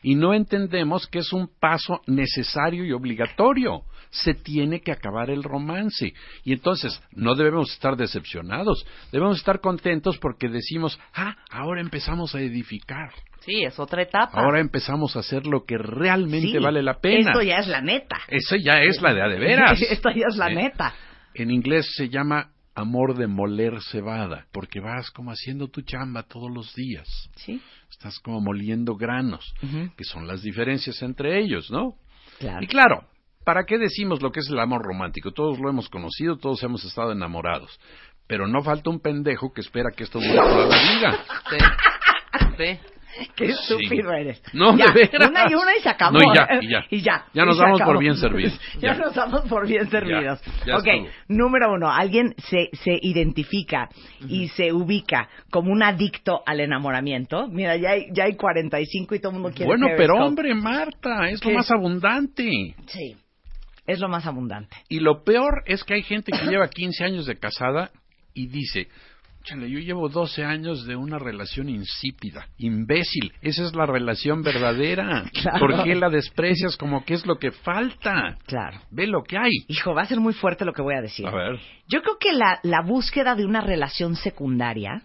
Y 0.01 0.15
no 0.15 0.33
entendemos 0.33 1.07
que 1.07 1.19
es 1.19 1.33
un 1.33 1.49
paso 1.59 2.01
necesario 2.07 2.85
y 2.85 2.91
obligatorio. 2.91 3.83
Se 4.09 4.33
tiene 4.33 4.81
que 4.81 4.91
acabar 4.91 5.29
el 5.29 5.43
romance. 5.43 6.13
Y 6.43 6.53
entonces 6.53 7.01
no 7.11 7.35
debemos 7.35 7.71
estar 7.73 7.97
decepcionados. 7.97 8.85
Debemos 9.11 9.37
estar 9.37 9.59
contentos 9.59 10.17
porque 10.17 10.47
decimos, 10.47 10.99
ah, 11.13 11.35
ahora 11.51 11.81
empezamos 11.81 12.33
a 12.35 12.39
edificar. 12.39 13.11
Sí, 13.41 13.63
es 13.63 13.79
otra 13.79 14.01
etapa. 14.01 14.39
Ahora 14.39 14.59
empezamos 14.59 15.15
a 15.15 15.19
hacer 15.19 15.45
lo 15.47 15.65
que 15.65 15.77
realmente 15.77 16.49
Sí, 16.49 16.57
vale 16.57 16.81
la 16.81 16.99
pena. 16.99 17.31
Esto 17.31 17.41
ya 17.41 17.57
es 17.59 17.67
la 17.67 17.81
neta. 17.81 18.17
Eso 18.27 18.55
ya 18.57 18.81
es 18.81 19.01
la 19.01 19.13
de 19.13 19.21
a 19.21 19.27
de 19.27 19.39
veras. 19.39 19.81
esto 19.89 20.09
ya 20.09 20.25
es 20.29 20.35
la 20.35 20.49
¿Eh? 20.51 20.55
neta. 20.55 20.93
En 21.33 21.51
inglés 21.51 21.87
se 21.95 22.09
llama 22.09 22.49
amor 22.77 23.17
de 23.17 23.25
moler 23.27 23.81
cebada, 23.81 24.45
porque 24.51 24.79
vas 24.79 25.09
como 25.09 25.31
haciendo 25.31 25.67
tu 25.67 25.81
chamba 25.81 26.23
todos 26.23 26.51
los 26.51 26.73
días. 26.75 27.07
Sí, 27.35 27.59
Estás 27.89 28.19
como 28.19 28.39
moliendo 28.41 28.95
granos, 28.95 29.53
que 29.95 30.03
son 30.03 30.27
las 30.27 30.43
diferencias 30.43 31.01
entre 31.01 31.39
ellos, 31.41 31.71
¿no? 31.71 31.95
claro. 32.37 32.59
Y 32.61 32.67
claro, 32.67 33.03
¿para 33.43 33.63
qué 33.65 33.77
decimos 33.77 34.21
lo 34.21 34.31
que 34.31 34.41
es 34.41 34.49
el 34.49 34.59
amor 34.59 34.83
romántico? 34.83 35.31
Todos 35.31 35.57
lo 35.59 35.69
hemos 35.69 35.89
conocido, 35.89 36.37
todos 36.37 36.61
hemos 36.63 36.83
estado 36.85 37.11
enamorados. 37.13 37.79
Pero 38.27 38.45
no 38.47 38.61
falta 38.61 38.89
un 38.89 38.99
pendejo 38.99 39.53
que 39.53 39.61
espera 39.61 39.89
que 39.95 40.03
esto 40.03 40.19
dure 40.19 40.35
toda 40.35 40.67
la 40.67 40.93
vida. 40.93 41.19
Sí. 41.49 41.57
Sí. 42.57 42.96
Qué 43.35 43.47
Sí. 43.47 43.51
estúpido 43.53 44.11
eres. 44.11 44.41
No, 44.53 44.77
ya, 44.77 44.87
de 44.87 45.07
veras. 45.11 45.29
Una 45.29 45.45
y 45.49 45.55
una 45.55 45.75
y 45.77 45.81
se 45.81 45.89
acabó. 45.89 46.17
No, 46.19 46.31
y 46.31 46.35
ya, 46.35 46.47
y 46.61 46.67
ya. 46.69 46.85
y 46.89 47.01
ya. 47.01 47.25
Ya 47.33 47.45
nos 47.45 47.57
damos 47.57 47.81
por 47.81 47.99
bien 47.99 48.15
servidos. 48.17 48.59
ya. 48.79 48.93
Nos 48.95 49.13
damos 49.15 49.41
por 49.47 49.67
bien 49.67 49.89
servidos. 49.89 50.39
ok, 50.41 50.87
estuvo. 50.87 51.07
número 51.29 51.73
uno. 51.73 51.91
Alguien 51.91 52.35
se, 52.37 52.69
se 52.73 52.97
identifica 53.01 53.89
y 54.27 54.47
se 54.49 54.71
ubica 54.73 55.29
como 55.49 55.71
un 55.71 55.83
adicto 55.83 56.41
al 56.45 56.59
enamoramiento. 56.59 57.47
Mira, 57.47 57.75
ya 57.77 57.91
hay, 57.91 58.07
ya 58.13 58.25
hay 58.25 58.35
45 58.35 59.15
y 59.15 59.19
todo 59.19 59.31
el 59.31 59.39
mundo 59.39 59.49
quiere 59.55 59.67
Bueno, 59.67 59.87
pero 59.87 59.97
Periscope. 60.13 60.23
hombre, 60.23 60.53
Marta, 60.55 61.29
es 61.29 61.43
lo 61.43 61.49
¿Qué? 61.49 61.55
más 61.55 61.71
abundante. 61.71 62.75
Sí, 62.87 63.15
es 63.85 63.99
lo 63.99 64.09
más 64.09 64.25
abundante. 64.25 64.75
Y 64.89 64.99
lo 64.99 65.23
peor 65.23 65.63
es 65.65 65.83
que 65.83 65.95
hay 65.95 66.03
gente 66.03 66.31
que 66.31 66.45
lleva 66.45 66.67
15 66.69 67.03
años 67.03 67.25
de 67.25 67.37
casada 67.37 67.89
y 68.33 68.47
dice, 68.47 68.87
chale, 69.47 69.69
yo 69.69 69.79
llevo 69.79 70.09
12 70.09 70.43
años 70.43 70.85
de 70.85 70.95
una 70.95 71.17
relación 71.17 71.69
insípida, 71.69 72.47
imbécil. 72.57 73.31
Esa 73.41 73.63
es 73.63 73.75
la 73.75 73.85
relación 73.85 74.41
verdadera. 74.43 75.25
Claro. 75.37 75.59
¿Por 75.59 75.83
qué 75.83 75.93
la 75.93 76.09
desprecias 76.09 76.77
como 76.77 77.05
que 77.05 77.13
es 77.13 77.25
lo 77.25 77.37
que 77.37 77.51
falta? 77.51 78.37
Claro. 78.47 78.79
Ve 78.89 79.05
lo 79.05 79.23
que 79.23 79.37
hay. 79.37 79.51
Hijo, 79.67 79.93
va 79.93 80.01
a 80.01 80.05
ser 80.05 80.19
muy 80.19 80.33
fuerte 80.33 80.65
lo 80.65 80.73
que 80.73 80.81
voy 80.81 80.95
a 80.95 81.01
decir. 81.01 81.27
A 81.27 81.31
ver. 81.31 81.59
Yo 81.87 82.01
creo 82.01 82.17
que 82.19 82.33
la, 82.33 82.59
la 82.63 82.81
búsqueda 82.81 83.35
de 83.35 83.45
una 83.45 83.61
relación 83.61 84.15
secundaria 84.15 85.03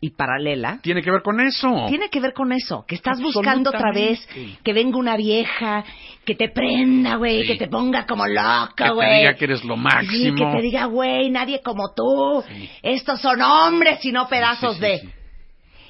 y 0.00 0.10
paralela 0.10 0.78
Tiene 0.82 1.02
que 1.02 1.10
ver 1.10 1.22
con 1.22 1.40
eso. 1.40 1.86
tiene 1.88 2.08
que 2.10 2.20
ver 2.20 2.32
con 2.34 2.52
eso, 2.52 2.84
que 2.86 2.94
estás 2.94 3.20
buscando 3.20 3.70
otra 3.70 3.92
vez 3.92 4.26
que 4.62 4.72
venga 4.72 4.98
una 4.98 5.16
vieja, 5.16 5.84
que 6.24 6.34
te 6.34 6.48
prenda, 6.50 7.16
güey, 7.16 7.42
Sí. 7.42 7.46
que 7.48 7.56
te 7.56 7.68
ponga 7.68 8.06
como 8.06 8.24
Que 8.24 8.30
loca, 8.34 8.74
te 8.76 8.90
güey. 8.90 9.18
diga 9.20 9.34
que 9.34 9.44
eres 9.46 9.64
lo 9.64 9.74
Sí, 9.76 9.80
máximo. 9.80 10.36
que 10.52 10.56
te 10.58 10.62
diga, 10.62 10.84
güey, 10.86 11.30
nadie 11.30 11.60
como 11.62 11.92
tú. 11.94 12.44
Sí. 12.48 12.68
Estos 12.82 13.20
son 13.20 13.40
hombres 13.42 14.04
y 14.04 14.12
no 14.12 14.28
pedazos 14.28 14.76
Sí, 14.76 14.80
sí, 14.82 14.86
de. 14.86 14.98
sí. 15.00 15.08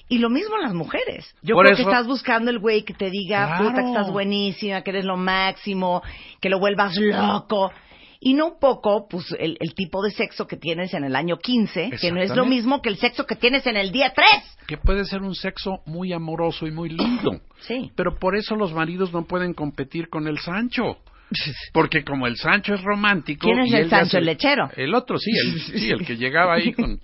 Y 0.09 0.19
lo 0.19 0.31
mismo 0.31 0.57
las 0.59 0.73
mujeres. 0.73 1.35
Yo 1.43 1.57
Por 1.57 1.65
creo 1.65 1.75
eso- 1.75 1.85
que 1.85 1.91
estás 1.91 2.07
buscando 2.07 2.53
el 2.53 2.61
güey 2.61 2.83
que 2.85 2.95
te 2.95 3.11
diga, 3.11 3.47
Claro. 3.47 3.65
puta, 3.71 3.83
que 3.83 3.89
estás 3.89 4.11
buenísima, 4.13 4.83
que 4.83 4.91
eres 4.91 5.05
lo 5.05 5.17
máximo, 5.17 6.01
que 6.41 6.49
lo 6.49 6.61
vuelvas 6.61 6.95
loco. 6.97 7.73
Y 8.20 8.35
no 8.35 8.49
un 8.49 8.58
poco, 8.58 9.06
pues, 9.08 9.26
el, 9.38 9.56
el 9.61 9.75
tipo 9.75 10.02
de 10.02 10.11
sexo 10.11 10.46
que 10.46 10.56
tienes 10.56 10.94
en 10.94 11.04
el 11.04 11.16
año 11.16 11.37
15, 11.38 11.90
que 12.00 12.12
no 12.12 12.20
es 12.20 12.35
lo 12.35 12.46
mismo 12.46 12.80
que 12.82 12.88
el 12.88 12.96
sexo 12.96 13.26
que 13.26 13.37
tienes 13.37 13.66
en 13.66 13.76
el 13.76 13.92
día 13.92 14.12
3. 14.14 14.26
Que 14.66 14.76
puede 14.76 15.04
ser 15.04 15.23
un 15.23 15.35
sexo 15.35 15.80
muy 15.87 16.12
amoroso 16.12 16.66
y 16.66 16.70
muy 16.70 16.88
lindo. 16.88 17.40
Sí. 17.61 17.90
Pero 17.96 18.18
por 18.18 18.37
eso 18.37 18.56
los 18.56 18.73
maridos 18.73 19.12
no 19.12 19.25
pueden 19.25 19.54
competir 19.54 20.08
con 20.08 20.26
el 20.26 20.38
Sancho. 20.38 20.99
Porque 21.73 22.04
como 22.04 22.26
el 22.26 22.37
Sancho 22.37 22.75
es 22.75 22.82
romántico... 22.82 23.46
¿Quién 23.46 23.61
es 23.61 23.73
y 23.73 23.76
el 23.76 23.90
Sancho, 23.90 24.18
el 24.18 24.26
lechero? 24.26 24.70
El 24.76 24.94
otro, 24.94 25.18
sí, 25.18 25.30
el, 25.30 25.61
sí, 25.80 25.90
el 25.90 26.06
que 26.06 26.16
llegaba 26.16 26.54
ahí 26.54 26.73
con 26.73 27.00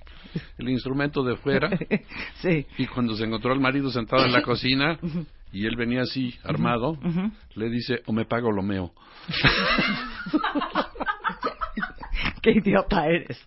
el 0.58 0.68
instrumento 0.68 1.22
de 1.22 1.36
fuera. 1.36 1.70
sí. 2.40 2.66
Y 2.78 2.86
cuando 2.86 3.14
se 3.16 3.24
encontró 3.24 3.52
al 3.52 3.60
marido 3.60 3.90
sentado 3.90 4.24
en 4.24 4.32
la 4.32 4.42
cocina 4.42 4.98
y 5.52 5.66
él 5.66 5.76
venía 5.76 6.02
así, 6.02 6.34
armado, 6.42 6.98
le 7.54 7.68
dice, 7.68 8.02
o 8.06 8.12
me 8.12 8.24
pago 8.24 8.50
lo 8.50 8.62
meo. 8.62 8.92
Qué 12.42 12.52
idiota 12.52 13.06
eres. 13.06 13.38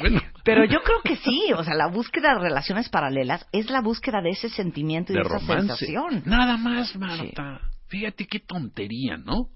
Bueno, 0.00 0.20
Pero 0.44 0.64
yo 0.64 0.80
creo 0.80 1.00
que 1.04 1.16
sí, 1.16 1.52
o 1.54 1.62
sea, 1.62 1.74
la 1.74 1.88
búsqueda 1.88 2.34
de 2.34 2.40
relaciones 2.40 2.88
paralelas 2.88 3.46
es 3.52 3.70
la 3.70 3.80
búsqueda 3.80 4.20
de 4.22 4.30
ese 4.30 4.48
sentimiento 4.48 5.12
y 5.12 5.16
de 5.16 5.22
de, 5.22 5.28
esa 5.28 5.40
sensación. 5.40 6.22
Nada 6.24 6.56
más, 6.56 6.96
Marta. 6.96 7.60
Fíjate 7.88 8.26
qué 8.26 8.40
tontería, 8.40 9.16
¿no? 9.16 9.48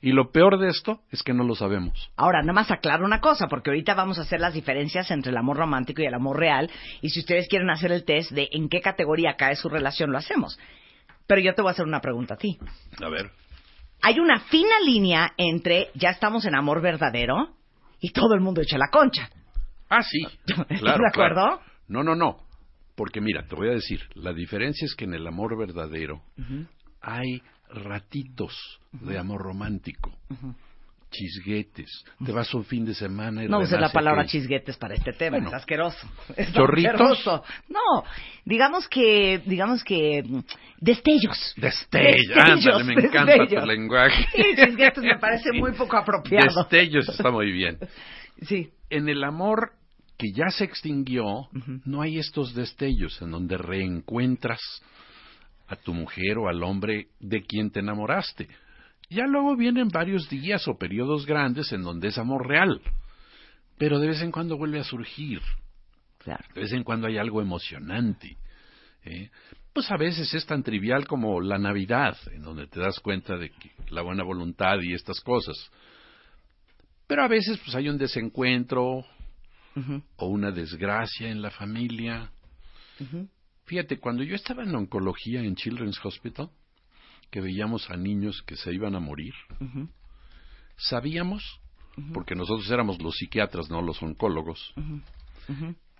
Y 0.00 0.12
lo 0.12 0.32
peor 0.32 0.58
de 0.58 0.68
esto 0.68 1.00
es 1.10 1.22
que 1.22 1.32
no 1.32 1.44
lo 1.44 1.54
sabemos. 1.54 2.10
Ahora, 2.16 2.40
nada 2.40 2.52
más 2.52 2.70
aclaro 2.72 3.04
una 3.04 3.20
cosa, 3.20 3.46
porque 3.46 3.70
ahorita 3.70 3.94
vamos 3.94 4.18
a 4.18 4.22
hacer 4.22 4.40
las 4.40 4.52
diferencias 4.52 5.10
entre 5.12 5.30
el 5.30 5.36
amor 5.36 5.58
romántico 5.58 6.02
y 6.02 6.06
el 6.06 6.14
amor 6.14 6.38
real, 6.38 6.70
y 7.00 7.10
si 7.10 7.20
ustedes 7.20 7.46
quieren 7.48 7.70
hacer 7.70 7.92
el 7.92 8.04
test 8.04 8.32
de 8.32 8.48
en 8.50 8.68
qué 8.68 8.80
categoría 8.80 9.36
cae 9.36 9.54
su 9.54 9.68
relación, 9.68 10.10
lo 10.10 10.18
hacemos. 10.18 10.58
Pero 11.26 11.40
yo 11.40 11.54
te 11.54 11.62
voy 11.62 11.70
a 11.70 11.72
hacer 11.72 11.86
una 11.86 12.00
pregunta 12.00 12.34
a 12.34 12.36
ti. 12.36 12.58
A 13.02 13.08
ver. 13.08 13.30
Hay 14.02 14.18
una 14.18 14.40
fina 14.40 14.80
línea 14.84 15.32
entre 15.36 15.90
ya 15.94 16.10
estamos 16.10 16.44
en 16.44 16.54
amor 16.56 16.82
verdadero 16.82 17.54
y 18.00 18.10
todo 18.10 18.34
el 18.34 18.40
mundo 18.40 18.60
echa 18.60 18.76
la 18.78 18.88
concha. 18.90 19.30
Ah, 19.88 20.02
sí. 20.02 20.20
¿Estás 20.46 20.80
Claro, 20.80 21.02
de 21.02 21.08
acuerdo? 21.08 21.34
claro. 21.34 21.60
No, 21.88 22.02
no, 22.02 22.14
no. 22.14 22.38
Porque 22.96 23.20
mira, 23.20 23.46
te 23.46 23.54
voy 23.54 23.68
a 23.68 23.72
decir, 23.72 24.00
la 24.14 24.32
diferencia 24.32 24.84
es 24.84 24.94
que 24.94 25.04
en 25.04 25.14
el 25.14 25.26
amor 25.26 25.56
verdadero 25.58 26.22
hay 27.00 27.42
ratitos 27.70 28.54
de 28.92 29.18
amor 29.18 29.40
romántico. 29.42 30.12
Chisguetes. 31.12 32.04
Te 32.24 32.32
vas 32.32 32.52
un 32.54 32.64
fin 32.64 32.84
de 32.84 32.94
semana 32.94 33.44
y 33.44 33.48
No 33.48 33.58
uses 33.60 33.78
la 33.78 33.90
palabra 33.92 34.22
aquel- 34.22 34.30
chisguetes 34.30 34.76
para 34.76 34.94
este 34.94 35.12
tema, 35.12 35.36
Bueno. 35.36 35.48
es 35.50 35.54
asqueroso. 35.54 36.08
Es 36.36 36.52
¿Chorritos? 36.52 36.92
asqueroso. 36.94 37.44
No, 37.68 38.02
digamos 38.44 38.88
que, 38.88 39.40
digamos 39.46 39.84
que, 39.84 40.22
mm, 40.26 40.40
destellos. 40.80 41.54
Destellos. 41.56 42.36
Ándale, 42.36 42.84
me 42.84 42.92
encanta 42.94 43.32
destellos. 43.36 43.62
tu 43.64 43.68
lenguaje. 43.70 44.26
Sí, 44.34 44.42
chisguetes 44.56 45.04
me 45.04 45.18
parece 45.18 45.52
muy 45.52 45.72
poco 45.72 45.96
apropiado. 45.96 46.62
Destellos 46.62 47.08
está 47.08 47.30
muy 47.30 47.52
bien. 47.52 47.78
Sí. 48.42 48.70
En 48.90 49.08
el 49.08 49.22
amor 49.22 49.70
que 50.18 50.32
ya 50.34 50.48
se 50.48 50.64
extinguió, 50.64 51.48
no 51.84 52.02
hay 52.02 52.18
estos 52.18 52.54
destellos 52.54 53.22
en 53.22 53.30
donde 53.30 53.56
reencuentras 53.56 54.58
a 55.68 55.76
tu 55.76 55.94
mujer 55.94 56.38
o 56.38 56.48
al 56.48 56.62
hombre 56.64 57.06
de 57.20 57.42
quien 57.42 57.70
te 57.70 57.80
enamoraste. 57.80 58.48
Ya 59.12 59.26
luego 59.26 59.56
vienen 59.56 59.88
varios 59.88 60.28
días 60.28 60.66
o 60.68 60.78
periodos 60.78 61.26
grandes 61.26 61.70
en 61.72 61.82
donde 61.82 62.08
es 62.08 62.18
amor 62.18 62.46
real, 62.48 62.80
pero 63.78 63.98
de 63.98 64.08
vez 64.08 64.22
en 64.22 64.30
cuando 64.32 64.56
vuelve 64.56 64.80
a 64.80 64.84
surgir, 64.84 65.40
Claro. 66.18 66.44
de 66.54 66.60
vez 66.62 66.72
en 66.72 66.84
cuando 66.84 67.08
hay 67.08 67.18
algo 67.18 67.42
emocionante. 67.42 68.36
¿eh? 69.04 69.30
Pues 69.72 69.90
a 69.90 69.96
veces 69.96 70.32
es 70.34 70.46
tan 70.46 70.62
trivial 70.62 71.06
como 71.06 71.40
la 71.40 71.58
Navidad, 71.58 72.16
en 72.32 72.42
donde 72.42 72.66
te 72.68 72.80
das 72.80 73.00
cuenta 73.00 73.36
de 73.36 73.50
que 73.50 73.70
la 73.90 74.02
buena 74.02 74.22
voluntad 74.22 74.76
y 74.82 74.94
estas 74.94 75.20
cosas. 75.20 75.56
Pero 77.06 77.24
a 77.24 77.28
veces 77.28 77.58
pues 77.58 77.74
hay 77.74 77.88
un 77.88 77.98
desencuentro 77.98 79.04
o 80.16 80.26
una 80.26 80.50
desgracia 80.50 81.28
en 81.30 81.42
la 81.42 81.50
familia. 81.50 82.30
Fíjate, 83.64 83.98
cuando 83.98 84.22
yo 84.22 84.34
estaba 84.34 84.62
en 84.62 84.74
oncología 84.74 85.40
en 85.40 85.54
Children's 85.56 85.98
Hospital, 86.04 86.50
que 87.32 87.40
veíamos 87.40 87.90
a 87.90 87.96
niños 87.96 88.42
que 88.46 88.54
se 88.56 88.72
iban 88.72 88.94
a 88.94 89.00
morir, 89.00 89.32
sabíamos, 90.76 91.42
porque 92.14 92.34
nosotros 92.34 92.70
éramos 92.70 93.00
los 93.02 93.16
psiquiatras, 93.16 93.70
no 93.70 93.82
los 93.82 94.00
oncólogos, 94.02 94.72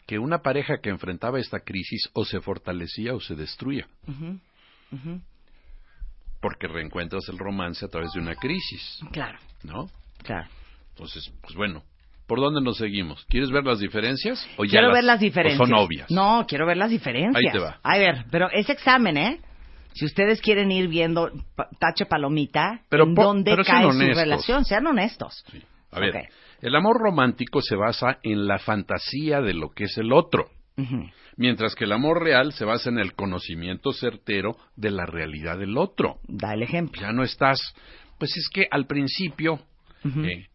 que 0.06 0.18
una 0.18 0.38
pareja 0.42 0.78
que 0.82 0.90
enfrentaba 0.90 1.40
esta 1.40 1.60
crisis 1.60 2.08
o 2.12 2.24
se 2.24 2.40
fortalecía 2.40 3.14
o 3.14 3.20
se 3.20 3.34
destruía, 3.34 3.88
porque 6.40 6.66
reencuentras 6.66 7.28
el 7.28 7.38
romance 7.38 7.84
a 7.84 7.88
través 7.88 8.12
de 8.12 8.20
una 8.20 8.34
crisis, 8.34 9.00
Claro, 9.12 9.38
¿no? 9.62 9.88
claro. 10.22 10.48
Entonces, 10.90 11.32
pues 11.40 11.54
bueno, 11.54 11.82
¿por 12.26 12.40
dónde 12.40 12.60
nos 12.60 12.76
seguimos? 12.76 13.24
¿Quieres 13.26 13.50
ver 13.50 13.64
las 13.64 13.78
diferencias? 13.78 14.46
O 14.58 14.64
ya 14.64 14.72
Quiero 14.72 14.88
las- 14.88 14.94
ver 14.96 15.04
las 15.04 15.16
o 15.18 15.20
diferencias. 15.20 15.68
son 15.68 15.74
obvias. 15.78 16.10
No, 16.10 16.44
quiero 16.46 16.66
ver 16.66 16.76
las 16.76 16.90
diferencias. 16.90 17.36
Ahí 17.42 17.50
te 17.52 17.58
va. 17.58 17.78
A 17.82 17.96
ver, 17.96 18.26
pero 18.30 18.50
es 18.50 18.68
examen, 18.68 19.16
¿eh? 19.16 19.40
Si 19.94 20.04
ustedes 20.04 20.40
quieren 20.40 20.70
ir 20.72 20.88
viendo 20.88 21.30
tache 21.78 22.06
palomita, 22.06 22.80
Pero 22.88 23.04
¿en 23.04 23.14
po- 23.14 23.22
dónde 23.24 23.50
pero 23.52 23.64
cae 23.64 23.90
su 23.92 23.98
relación? 23.98 24.64
Sean 24.64 24.86
honestos. 24.86 25.44
Sí. 25.50 25.62
A 25.90 26.00
ver, 26.00 26.28
el 26.62 26.74
amor 26.74 26.98
romántico 26.98 27.60
se 27.60 27.76
basa 27.76 28.18
en 28.22 28.46
la 28.46 28.58
fantasía 28.58 29.40
de 29.40 29.52
lo 29.52 29.70
que 29.70 29.84
es 29.84 29.98
el 29.98 30.12
otro, 30.12 30.48
mientras 31.36 31.74
que 31.74 31.84
el 31.84 31.92
amor 31.92 32.22
real 32.22 32.52
se 32.54 32.64
basa 32.64 32.88
en 32.88 32.98
el 32.98 33.14
conocimiento 33.14 33.92
certero 33.92 34.56
de 34.76 34.90
la 34.90 35.04
realidad 35.04 35.58
del 35.58 35.76
otro. 35.76 36.18
Da 36.26 36.54
el 36.54 36.62
ejemplo. 36.62 37.02
Ya 37.02 37.12
no 37.12 37.24
estás, 37.24 37.60
pues 38.18 38.34
es 38.36 38.48
que 38.52 38.66
al 38.70 38.86
principio 38.86 39.60
eh, 40.04 40.46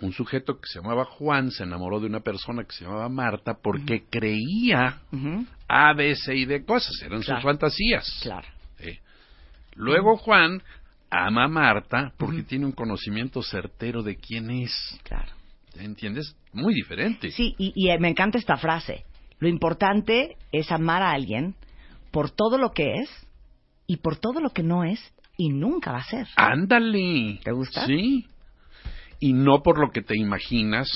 un 0.00 0.12
sujeto 0.12 0.60
que 0.60 0.68
se 0.68 0.80
llamaba 0.80 1.04
Juan 1.04 1.50
se 1.50 1.64
enamoró 1.64 1.98
de 2.00 2.06
una 2.06 2.20
persona 2.20 2.62
que 2.64 2.72
se 2.72 2.84
llamaba 2.84 3.08
Marta 3.08 3.54
porque 3.62 4.04
creía. 4.08 5.00
A, 5.68 5.92
B, 5.94 6.14
C 6.14 6.36
y 6.36 6.44
D 6.44 6.64
cosas, 6.64 6.94
eran 7.02 7.20
Claro. 7.22 7.40
sus 7.40 7.44
fantasías. 7.44 8.20
Claro. 8.22 8.46
Luego 9.74 10.16
Juan 10.16 10.60
ama 11.10 11.44
a 11.44 11.48
Marta 11.48 12.12
porque 12.16 12.42
tiene 12.42 12.66
un 12.66 12.72
conocimiento 12.72 13.42
certero 13.42 14.02
de 14.02 14.16
quién 14.16 14.50
es. 14.50 14.98
Claro. 15.04 15.32
¿Entiendes? 15.78 16.34
Muy 16.52 16.74
diferente. 16.74 17.30
Sí, 17.30 17.54
y, 17.58 17.72
y, 17.76 17.90
eh, 17.90 17.98
me 17.98 18.08
encanta 18.08 18.38
esta 18.38 18.56
frase. 18.56 19.04
Lo 19.38 19.48
importante 19.48 20.36
es 20.50 20.72
amar 20.72 21.02
a 21.02 21.12
alguien 21.12 21.54
por 22.10 22.30
todo 22.30 22.58
lo 22.58 22.72
que 22.72 22.94
es 23.02 23.10
y 23.86 23.98
por 23.98 24.16
todo 24.16 24.40
lo 24.40 24.50
que 24.50 24.64
no 24.64 24.82
es 24.82 25.00
y 25.36 25.50
nunca 25.50 25.92
va 25.92 25.98
a 25.98 26.04
ser. 26.04 26.26
Ándale. 26.34 27.38
¿Te 27.44 27.52
gusta? 27.52 27.86
Sí. 27.86 28.26
Y 29.20 29.32
no 29.32 29.62
por 29.62 29.78
lo 29.78 29.90
que 29.90 30.02
te 30.02 30.16
imaginas 30.16 30.88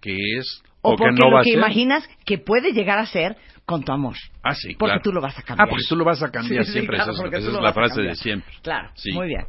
que 0.00 0.14
es 0.38 0.62
O, 0.82 0.92
o, 0.92 0.96
que 0.96 1.04
porque 1.04 1.20
no 1.20 1.26
va 1.26 1.30
lo 1.30 1.38
a 1.38 1.42
que 1.42 1.50
ser. 1.50 1.58
imaginas 1.58 2.08
que 2.24 2.38
puede 2.38 2.72
llegar 2.72 2.98
a 2.98 3.06
ser 3.06 3.36
con 3.66 3.82
tu 3.84 3.92
amor. 3.92 4.16
Ah, 4.42 4.54
sí, 4.54 4.74
Porque 4.78 4.92
claro. 4.92 5.00
tú 5.02 5.12
lo 5.12 5.20
vas 5.20 5.38
a 5.38 5.42
cambiar. 5.42 5.66
Ah, 5.66 5.70
porque 5.70 5.84
tú 5.88 5.96
lo 5.96 6.04
vas 6.04 6.22
a 6.22 6.30
cambiar 6.30 6.64
Sí, 6.64 6.68
sí, 6.68 6.72
siempre. 6.78 6.96
claro, 6.96 7.12
esa 7.12 7.26
esa 7.26 7.36
es 7.38 7.52
la 7.60 7.68
a 7.68 7.72
frase 7.72 8.00
de 8.00 8.14
siempre. 8.14 8.52
Claro, 8.62 8.90
Sí. 8.94 9.12
muy 9.12 9.26
bien. 9.28 9.44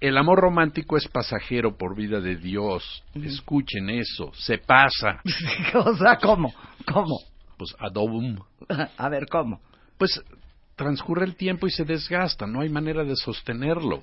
El 0.00 0.16
amor 0.16 0.38
romántico 0.38 0.96
es 0.96 1.08
pasajero 1.08 1.76
por 1.76 1.96
vida 1.96 2.20
de 2.20 2.36
Dios. 2.36 3.02
Escuchen 3.14 3.88
eso. 3.90 4.30
Se 4.34 4.58
pasa. 4.58 5.20
o 5.74 5.96
sea, 5.96 6.16
¿cómo? 6.18 6.52
¿Cómo? 6.92 7.18
Pues 7.56 7.74
adobum. 7.80 8.38
A 8.98 9.08
ver, 9.08 9.26
¿cómo? 9.28 9.60
Pues 9.96 10.20
transcurre 10.76 11.24
el 11.24 11.34
tiempo 11.34 11.66
y 11.66 11.70
se 11.70 11.84
desgasta, 11.84 12.46
no 12.46 12.60
hay 12.60 12.68
manera 12.68 13.02
de 13.02 13.16
sostenerlo. 13.16 14.02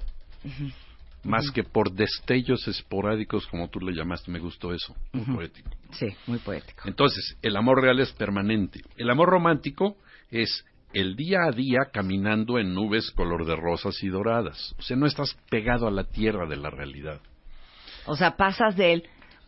Más 1.25 1.49
que 1.51 1.63
por 1.63 1.91
destellos 1.91 2.67
esporádicos, 2.67 3.47
como 3.47 3.67
tú 3.67 3.79
le 3.79 3.93
llamaste, 3.93 4.31
me 4.31 4.39
gustó 4.39 4.73
eso, 4.73 4.95
muy 5.11 5.25
poético. 5.35 5.69
Sí, 5.91 6.07
muy 6.27 6.37
poético. 6.37 6.83
Entonces, 6.85 7.37
el 7.41 7.57
amor 7.57 7.81
real 7.81 7.99
es 7.99 8.11
permanente. 8.13 8.81
El 8.95 9.09
amor 9.09 9.29
romántico 9.29 9.97
es 10.29 10.63
el 10.93 11.15
día 11.15 11.39
a 11.43 11.51
día 11.51 11.89
caminando 11.91 12.59
en 12.59 12.73
nubes 12.73 13.11
color 13.11 13.45
de 13.45 13.55
rosas 13.55 14.01
y 14.03 14.07
doradas. 14.07 14.75
O 14.77 14.81
sea, 14.81 14.95
no 14.95 15.07
estás 15.07 15.35
pegado 15.49 15.87
a 15.87 15.91
la 15.91 16.05
tierra 16.05 16.47
de 16.47 16.57
la 16.57 16.69
realidad. 16.69 17.19
O 18.05 18.15
sea, 18.15 18.37
pasas 18.37 18.75
del 18.75 19.03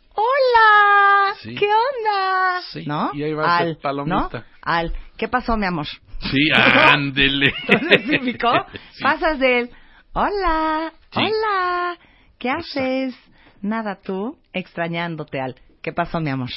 ¡Hola! 0.10 1.36
Sí. 1.39 1.53
¿Qué 1.53 1.65
onda? 1.67 2.62
Sí, 2.72 2.86
¿No? 2.88 3.12
y 3.13 3.22
ahí 3.22 3.34
va 3.34 3.57
al, 3.57 3.77
palomita. 3.77 4.39
¿no? 4.39 4.43
Al 4.62 4.93
¿Qué 5.15 5.27
pasó, 5.27 5.55
mi 5.55 5.67
amor? 5.67 5.86
Sí, 6.19 6.50
ándele. 6.53 7.53
¿Entonces 7.67 8.01
significó? 8.01 8.51
Sí. 8.93 9.03
Pasas 9.03 9.39
del 9.39 9.69
Hola, 10.13 10.91
Sí. 11.18 11.24
hola, 11.24 11.98
¿qué 12.38 12.50
haces? 12.50 13.16
Nada 13.62 14.00
tú, 14.02 14.38
extrañándote 14.54 15.40
al 15.40 15.56
¿Qué 15.82 15.94
pasó, 15.94 16.20
mi 16.20 16.30
amor? 16.30 16.50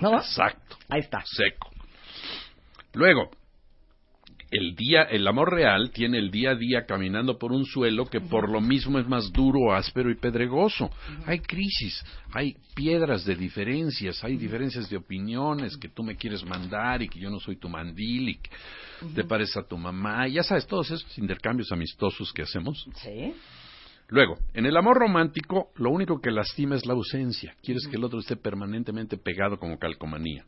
¿No? 0.00 0.16
Exacto. 0.16 0.78
Ahí 0.88 1.00
está. 1.00 1.22
seco. 1.26 1.70
Luego, 2.94 3.30
el 4.50 4.74
día, 4.74 5.02
el 5.02 5.26
amor 5.28 5.52
real 5.52 5.90
tiene 5.90 6.16
el 6.18 6.30
día 6.30 6.52
a 6.52 6.54
día 6.54 6.86
caminando 6.86 7.38
por 7.38 7.52
un 7.52 7.66
suelo 7.66 8.06
que 8.06 8.20
por 8.22 8.48
lo 8.48 8.62
mismo 8.62 8.98
es 8.98 9.06
más 9.06 9.30
duro, 9.30 9.74
áspero 9.74 10.10
y 10.10 10.14
pedregoso. 10.14 10.90
Hay 11.26 11.40
crisis, 11.40 12.02
hay 12.32 12.56
piedras 12.74 13.26
de 13.26 13.36
diferencias, 13.36 14.24
hay 14.24 14.36
diferencias 14.36 14.88
de 14.88 14.96
opiniones 14.96 15.76
que 15.76 15.90
tú 15.90 16.02
me 16.02 16.16
quieres 16.16 16.42
mandar 16.44 17.02
y 17.02 17.08
que 17.08 17.20
yo 17.20 17.28
no 17.28 17.40
soy 17.40 17.56
tu 17.56 17.68
mandil 17.68 18.30
y 18.30 18.34
que 18.36 18.50
te 19.14 19.24
pareces 19.24 19.58
a 19.58 19.68
tu 19.68 19.76
mamá. 19.76 20.26
Ya 20.28 20.42
sabes, 20.42 20.66
todos 20.66 20.90
esos 20.90 21.18
intercambios 21.18 21.70
amistosos 21.72 22.32
que 22.32 22.40
hacemos. 22.40 22.88
Sí. 23.02 23.34
Luego, 24.10 24.38
en 24.54 24.64
el 24.64 24.74
amor 24.76 24.96
romántico, 24.98 25.70
lo 25.76 25.90
único 25.90 26.20
que 26.20 26.30
lastima 26.30 26.76
es 26.76 26.86
la 26.86 26.94
ausencia. 26.94 27.54
Quieres 27.62 27.86
que 27.90 27.96
el 27.96 28.04
otro 28.04 28.20
esté 28.20 28.36
permanentemente 28.36 29.18
pegado 29.18 29.58
como 29.58 29.78
calcomanía. 29.78 30.46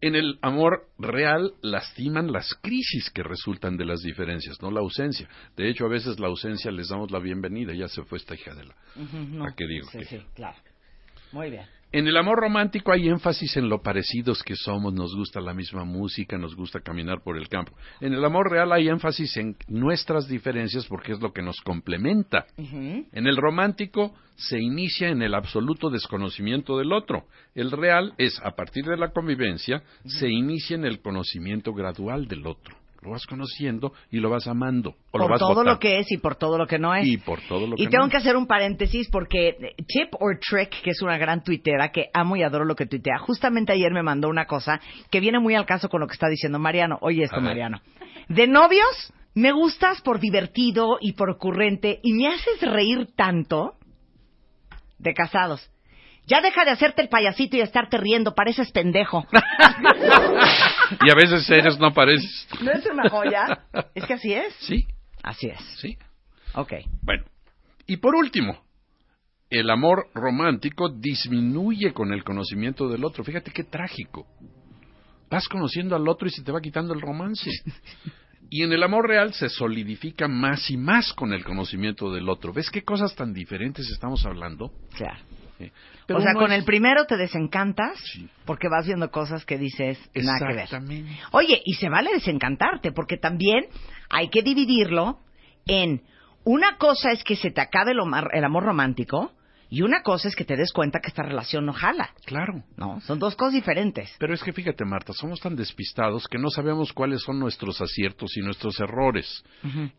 En 0.00 0.14
el 0.14 0.38
amor 0.42 0.86
real, 0.98 1.54
lastiman 1.60 2.30
las 2.30 2.54
crisis 2.62 3.10
que 3.10 3.24
resultan 3.24 3.76
de 3.76 3.84
las 3.84 4.00
diferencias, 4.00 4.62
no 4.62 4.70
la 4.70 4.80
ausencia. 4.80 5.28
De 5.56 5.68
hecho, 5.68 5.86
a 5.86 5.88
veces 5.88 6.20
la 6.20 6.28
ausencia 6.28 6.70
les 6.70 6.88
damos 6.88 7.10
la 7.10 7.18
bienvenida. 7.18 7.74
Ya 7.74 7.88
se 7.88 8.02
fue 8.04 8.18
esta 8.18 8.34
hija 8.34 8.54
de 8.54 8.64
la. 8.64 8.74
No. 9.28 9.44
¿A 9.44 9.54
qué 9.56 9.66
digo? 9.66 9.88
Sí, 9.90 9.98
que- 9.98 10.04
sí, 10.04 10.22
claro. 10.34 10.56
Muy 11.32 11.50
bien. 11.50 11.66
En 11.94 12.08
el 12.08 12.16
amor 12.16 12.40
romántico 12.40 12.90
hay 12.90 13.06
énfasis 13.06 13.56
en 13.56 13.68
lo 13.68 13.80
parecidos 13.80 14.42
que 14.42 14.56
somos, 14.56 14.92
nos 14.92 15.14
gusta 15.14 15.40
la 15.40 15.54
misma 15.54 15.84
música, 15.84 16.36
nos 16.36 16.56
gusta 16.56 16.80
caminar 16.80 17.22
por 17.22 17.38
el 17.38 17.48
campo. 17.48 17.70
En 18.00 18.12
el 18.12 18.24
amor 18.24 18.50
real 18.50 18.72
hay 18.72 18.88
énfasis 18.88 19.36
en 19.36 19.54
nuestras 19.68 20.26
diferencias 20.26 20.86
porque 20.88 21.12
es 21.12 21.20
lo 21.20 21.32
que 21.32 21.40
nos 21.40 21.60
complementa. 21.60 22.46
En 22.58 23.28
el 23.28 23.36
romántico 23.36 24.12
se 24.34 24.58
inicia 24.58 25.10
en 25.10 25.22
el 25.22 25.36
absoluto 25.36 25.88
desconocimiento 25.88 26.76
del 26.78 26.92
otro. 26.92 27.28
El 27.54 27.70
real 27.70 28.12
es, 28.18 28.40
a 28.42 28.56
partir 28.56 28.84
de 28.86 28.96
la 28.96 29.12
convivencia, 29.12 29.84
se 30.04 30.28
inicia 30.28 30.74
en 30.74 30.86
el 30.86 31.00
conocimiento 31.00 31.72
gradual 31.74 32.26
del 32.26 32.44
otro. 32.44 32.74
Lo 33.04 33.10
vas 33.10 33.26
conociendo 33.26 33.92
y 34.10 34.18
lo 34.18 34.30
vas 34.30 34.46
amando. 34.46 34.96
O 35.10 35.18
lo 35.18 35.24
por 35.24 35.30
vas 35.32 35.38
todo 35.40 35.50
votando. 35.50 35.72
lo 35.72 35.78
que 35.78 35.98
es 35.98 36.10
y 36.10 36.16
por 36.16 36.36
todo 36.36 36.56
lo 36.56 36.66
que 36.66 36.78
no 36.78 36.94
es. 36.94 37.06
Y 37.06 37.18
por 37.18 37.40
todo 37.42 37.66
lo 37.66 37.74
Y 37.76 37.84
que 37.84 37.88
tengo 37.90 38.04
no. 38.04 38.10
que 38.10 38.16
hacer 38.16 38.34
un 38.36 38.46
paréntesis 38.46 39.08
porque 39.10 39.48
eh, 39.50 39.74
Tip 39.86 40.14
or 40.20 40.38
Trick, 40.40 40.80
que 40.82 40.90
es 40.90 41.02
una 41.02 41.18
gran 41.18 41.44
tuitera 41.44 41.90
que 41.92 42.08
amo 42.14 42.36
y 42.36 42.42
adoro 42.42 42.64
lo 42.64 42.74
que 42.74 42.86
tuitea, 42.86 43.18
justamente 43.18 43.72
ayer 43.72 43.92
me 43.92 44.02
mandó 44.02 44.28
una 44.28 44.46
cosa 44.46 44.80
que 45.10 45.20
viene 45.20 45.38
muy 45.38 45.54
al 45.54 45.66
caso 45.66 45.88
con 45.90 46.00
lo 46.00 46.06
que 46.06 46.14
está 46.14 46.28
diciendo 46.28 46.58
Mariano. 46.58 46.96
Oye 47.02 47.24
esto. 47.24 47.40
Mariano. 47.40 47.80
De 48.28 48.46
novios, 48.46 49.12
me 49.34 49.52
gustas 49.52 50.00
por 50.00 50.18
divertido 50.18 50.96
y 51.00 51.12
por 51.12 51.28
ocurrente 51.28 52.00
y 52.02 52.14
me 52.14 52.28
haces 52.28 52.60
reír 52.62 53.08
tanto. 53.14 53.74
De 54.98 55.12
casados. 55.12 55.70
Ya 56.26 56.40
deja 56.40 56.64
de 56.64 56.70
hacerte 56.70 57.02
el 57.02 57.08
payasito 57.08 57.56
y 57.56 57.60
estarte 57.60 57.98
riendo, 57.98 58.34
pareces 58.34 58.70
pendejo. 58.72 59.26
Y 61.04 61.10
a 61.10 61.14
veces 61.14 61.48
eres, 61.50 61.78
no 61.78 61.92
pareces. 61.92 62.46
¿No 62.62 62.70
es 62.70 62.84
una 62.86 63.08
joya? 63.08 63.64
Es 63.94 64.04
que 64.04 64.14
así 64.14 64.32
es. 64.32 64.54
Sí, 64.60 64.86
Así 65.22 65.46
es. 65.48 65.58
sí. 65.80 65.96
Ok. 66.54 66.72
Bueno, 67.02 67.24
y 67.86 67.96
por 67.96 68.14
último, 68.14 68.62
el 69.50 69.70
amor 69.70 70.08
romántico 70.14 70.88
disminuye 70.90 71.92
con 71.92 72.12
el 72.12 72.22
conocimiento 72.22 72.88
del 72.88 73.04
otro. 73.04 73.24
Fíjate 73.24 73.50
qué 73.50 73.64
trágico. 73.64 74.26
Vas 75.30 75.48
conociendo 75.48 75.96
al 75.96 76.06
otro 76.08 76.28
y 76.28 76.30
se 76.30 76.42
te 76.42 76.52
va 76.52 76.60
quitando 76.60 76.92
el 76.94 77.00
romance. 77.00 77.50
Y 78.50 78.62
en 78.62 78.72
el 78.72 78.82
amor 78.82 79.08
real 79.08 79.32
se 79.32 79.48
solidifica 79.48 80.28
más 80.28 80.70
y 80.70 80.76
más 80.76 81.12
con 81.14 81.32
el 81.32 81.44
conocimiento 81.44 82.12
del 82.12 82.28
otro. 82.28 82.52
¿Ves 82.52 82.70
qué 82.70 82.82
cosas 82.84 83.14
tan 83.16 83.32
diferentes 83.32 83.88
estamos 83.90 84.24
hablando? 84.26 84.70
Claro. 84.96 85.18
Sí. 85.58 85.70
o 86.12 86.20
sea, 86.20 86.34
con 86.34 86.50
es- 86.52 86.58
el 86.58 86.64
primero 86.64 87.06
te 87.06 87.16
desencantas 87.16 87.98
Sí. 88.12 88.28
porque 88.44 88.68
vas 88.68 88.86
viendo 88.86 89.10
cosas 89.10 89.44
que 89.44 89.56
dices 89.58 89.98
nada 90.14 90.38
que 90.48 90.54
ver. 90.54 90.68
Oye, 91.32 91.60
y 91.64 91.74
se 91.74 91.88
vale 91.88 92.10
desencantarte 92.12 92.92
porque 92.92 93.16
también 93.16 93.66
hay 94.10 94.28
que 94.28 94.42
dividirlo 94.42 95.20
en 95.66 96.02
una 96.44 96.76
cosa 96.76 97.12
es 97.12 97.22
que 97.24 97.36
se 97.36 97.50
te 97.50 97.60
acabe 97.60 97.92
el, 97.92 98.00
omar- 98.00 98.30
el 98.32 98.44
amor 98.44 98.64
romántico 98.64 99.32
y 99.70 99.80
una 99.82 100.02
cosa 100.02 100.28
es 100.28 100.36
que 100.36 100.44
te 100.44 100.56
des 100.56 100.72
cuenta 100.72 101.00
que 101.00 101.08
esta 101.08 101.22
relación 101.22 101.64
no 101.66 101.72
jala. 101.72 102.10
Claro. 102.26 102.62
No, 102.76 103.00
son 103.00 103.18
dos 103.18 103.34
cosas 103.34 103.54
diferentes. 103.54 104.14
Pero 104.18 104.34
es 104.34 104.42
que 104.42 104.52
fíjate, 104.52 104.84
Marta, 104.84 105.12
somos 105.14 105.40
tan 105.40 105.56
despistados 105.56 106.28
que 106.28 106.38
no 106.38 106.50
sabemos 106.50 106.92
cuáles 106.92 107.22
son 107.22 107.38
nuestros 107.40 107.80
aciertos 107.80 108.36
y 108.36 108.40
nuestros 108.42 108.78
errores. 108.78 109.42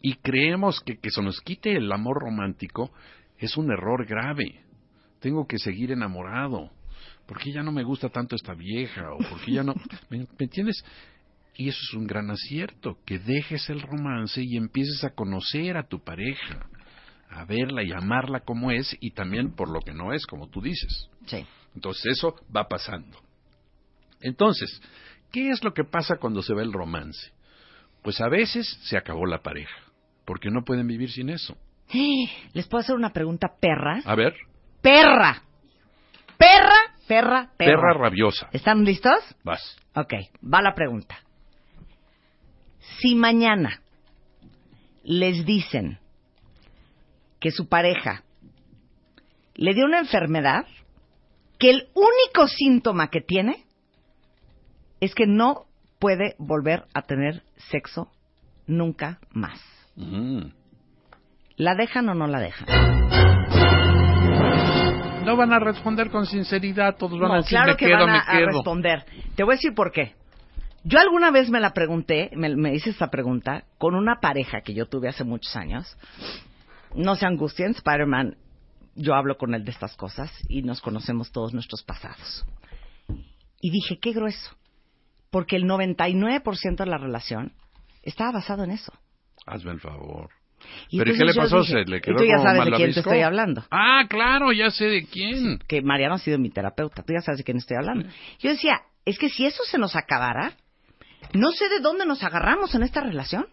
Y 0.01 0.15
creemos 0.15 0.79
que 0.81 0.97
que 0.97 1.09
se 1.09 1.21
nos 1.21 1.41
quite 1.41 1.75
el 1.75 1.91
amor 1.91 2.17
romántico 2.21 2.91
es 3.39 3.57
un 3.57 3.71
error 3.71 4.05
grave. 4.05 4.61
Tengo 5.19 5.47
que 5.47 5.57
seguir 5.57 5.91
enamorado. 5.91 6.71
¿Por 7.25 7.39
qué 7.39 7.51
ya 7.51 7.63
no 7.63 7.71
me 7.71 7.83
gusta 7.83 8.09
tanto 8.09 8.35
esta 8.35 8.53
vieja? 8.53 9.11
¿O 9.13 9.17
por 9.17 9.41
qué 9.43 9.53
ya 9.53 9.63
no? 9.63 9.73
¿Me, 10.09 10.19
me 10.19 10.27
entiendes? 10.39 10.83
Y 11.57 11.69
eso 11.69 11.79
es 11.81 11.93
un 11.93 12.05
gran 12.05 12.29
acierto, 12.29 12.97
que 13.05 13.17
dejes 13.17 13.69
el 13.69 13.81
romance 13.81 14.41
y 14.43 14.57
empieces 14.57 15.03
a 15.05 15.11
conocer 15.11 15.77
a 15.77 15.87
tu 15.87 16.03
pareja, 16.03 16.67
a 17.29 17.45
verla 17.45 17.81
y 17.81 17.93
amarla 17.93 18.41
como 18.41 18.71
es 18.71 18.95
y 18.99 19.11
también 19.11 19.55
por 19.55 19.69
lo 19.69 19.79
que 19.79 19.93
no 19.93 20.11
es, 20.11 20.25
como 20.25 20.49
tú 20.49 20.61
dices. 20.61 21.09
Sí. 21.27 21.45
Entonces 21.73 22.17
eso 22.17 22.35
va 22.55 22.67
pasando. 22.67 23.17
Entonces, 24.19 24.81
¿qué 25.31 25.49
es 25.49 25.63
lo 25.63 25.73
que 25.73 25.85
pasa 25.85 26.17
cuando 26.17 26.41
se 26.41 26.53
va 26.53 26.61
el 26.61 26.73
romance? 26.73 27.31
Pues 28.01 28.19
a 28.19 28.27
veces 28.27 28.67
se 28.83 28.97
acabó 28.97 29.25
la 29.25 29.41
pareja, 29.41 29.77
porque 30.25 30.49
no 30.49 30.63
pueden 30.65 30.87
vivir 30.87 31.09
sin 31.09 31.29
eso. 31.29 31.57
¿Les 32.53 32.67
puedo 32.67 32.81
hacer 32.81 32.95
una 32.95 33.13
pregunta 33.13 33.47
perra? 33.61 34.01
A 34.03 34.15
ver, 34.15 34.33
Perra. 34.85 35.41
Perra, 36.37 36.75
perra, 37.07 37.49
perra. 37.57 37.71
perra 37.71 37.93
rabiosa. 37.97 38.49
¿Están 38.51 38.83
listos? 38.83 39.17
Vas. 39.43 39.77
Ok, 39.95 40.13
va 40.43 40.61
la 40.61 40.75
pregunta. 40.75 41.17
Si 42.99 43.15
mañana 43.15 43.81
les 45.03 45.43
dicen 45.43 45.97
que 47.39 47.49
su 47.49 47.67
pareja 47.67 48.21
le 49.55 49.73
dio 49.73 49.85
una 49.85 49.97
enfermedad, 49.97 50.67
que 51.57 51.71
el 51.71 51.87
único 51.95 52.47
síntoma 52.47 53.09
que 53.09 53.21
tiene 53.21 53.65
es 54.99 55.15
que 55.15 55.25
no 55.25 55.65
puede 55.97 56.35
volver 56.37 56.85
a 56.93 57.01
tener 57.01 57.41
sexo 57.71 58.11
nunca 58.67 59.19
más. 59.31 59.59
Mm. 59.95 60.49
¿La 61.55 61.73
dejan 61.73 62.07
o 62.09 62.13
no 62.13 62.27
la 62.27 62.39
dejan? 62.39 63.34
No 65.25 65.35
van 65.35 65.53
a 65.53 65.59
responder 65.59 66.09
con 66.09 66.25
sinceridad, 66.25 66.97
todos 66.97 67.19
van 67.19 67.31
a 67.31 67.35
decir 67.37 67.49
claro 67.57 67.71
me 67.71 67.77
que 67.77 67.85
quedo, 67.85 67.99
van 67.99 68.09
a, 68.09 68.13
me 68.13 68.17
a 68.19 68.37
quedo. 68.37 68.47
responder. 68.47 69.05
Te 69.35 69.43
voy 69.43 69.53
a 69.53 69.57
decir 69.57 69.73
por 69.73 69.91
qué. 69.91 70.13
Yo 70.83 70.99
alguna 70.99 71.31
vez 71.31 71.49
me 71.49 71.59
la 71.59 71.71
pregunté, 71.71 72.29
me, 72.35 72.55
me 72.55 72.75
hice 72.75 72.91
esta 72.91 73.09
pregunta 73.09 73.63
con 73.79 73.95
una 73.95 74.19
pareja 74.21 74.61
que 74.61 74.73
yo 74.75 74.85
tuve 74.85 75.09
hace 75.09 75.23
muchos 75.23 75.55
años. 75.55 75.97
No 76.93 77.15
se 77.15 77.25
angustien, 77.25 77.71
Spider-Man, 77.71 78.37
yo 78.95 79.15
hablo 79.15 79.37
con 79.37 79.53
él 79.55 79.65
de 79.65 79.71
estas 79.71 79.95
cosas 79.95 80.31
y 80.47 80.61
nos 80.61 80.81
conocemos 80.81 81.31
todos 81.31 81.53
nuestros 81.53 81.83
pasados. 81.83 82.45
Y 83.59 83.71
dije, 83.71 83.97
qué 83.99 84.11
grueso, 84.11 84.51
porque 85.31 85.55
el 85.55 85.63
99% 85.63 86.75
de 86.77 86.85
la 86.85 86.97
relación 86.97 87.53
estaba 88.03 88.31
basado 88.31 88.63
en 88.63 88.71
eso. 88.71 88.93
Hazme 89.47 89.71
el 89.71 89.79
favor. 89.79 90.29
Y 90.89 90.97
¿Pero 90.99 91.13
¿y 91.13 91.17
qué 91.17 91.25
le 91.25 91.33
pasó? 91.33 91.59
dije- 91.61 91.73
¿Se 91.73 91.89
le 91.89 91.97
y 91.97 92.01
quedó 92.01 92.15
tú 92.17 92.23
ya 92.25 92.35
como 92.37 92.43
sabes 92.49 92.65
de 92.65 92.71
quién 92.77 92.93
te 92.93 92.99
estoy 92.99 93.21
hablando. 93.21 93.63
Ah, 93.71 94.03
claro, 94.09 94.51
ya 94.51 94.69
sé 94.71 94.85
de 94.85 95.05
quién. 95.05 95.59
que 95.67 95.81
Mariano 95.81 96.15
ha 96.15 96.19
sido 96.19 96.37
mi 96.39 96.49
terapeuta, 96.49 97.03
tú 97.03 97.13
ya 97.13 97.21
sabes 97.21 97.39
de 97.39 97.43
quién 97.43 97.57
estoy 97.57 97.77
hablando. 97.77 98.07
Yo 98.39 98.49
decía, 98.49 98.81
es 99.05 99.17
que 99.17 99.29
si 99.29 99.45
eso 99.45 99.63
se 99.63 99.77
nos 99.77 99.95
acabara, 99.95 100.53
no 101.33 101.51
sé 101.51 101.69
de 101.69 101.79
dónde 101.79 102.05
nos 102.05 102.23
agarramos 102.23 102.73
en 102.75 102.83
esta 102.83 103.01
relación. 103.01 103.45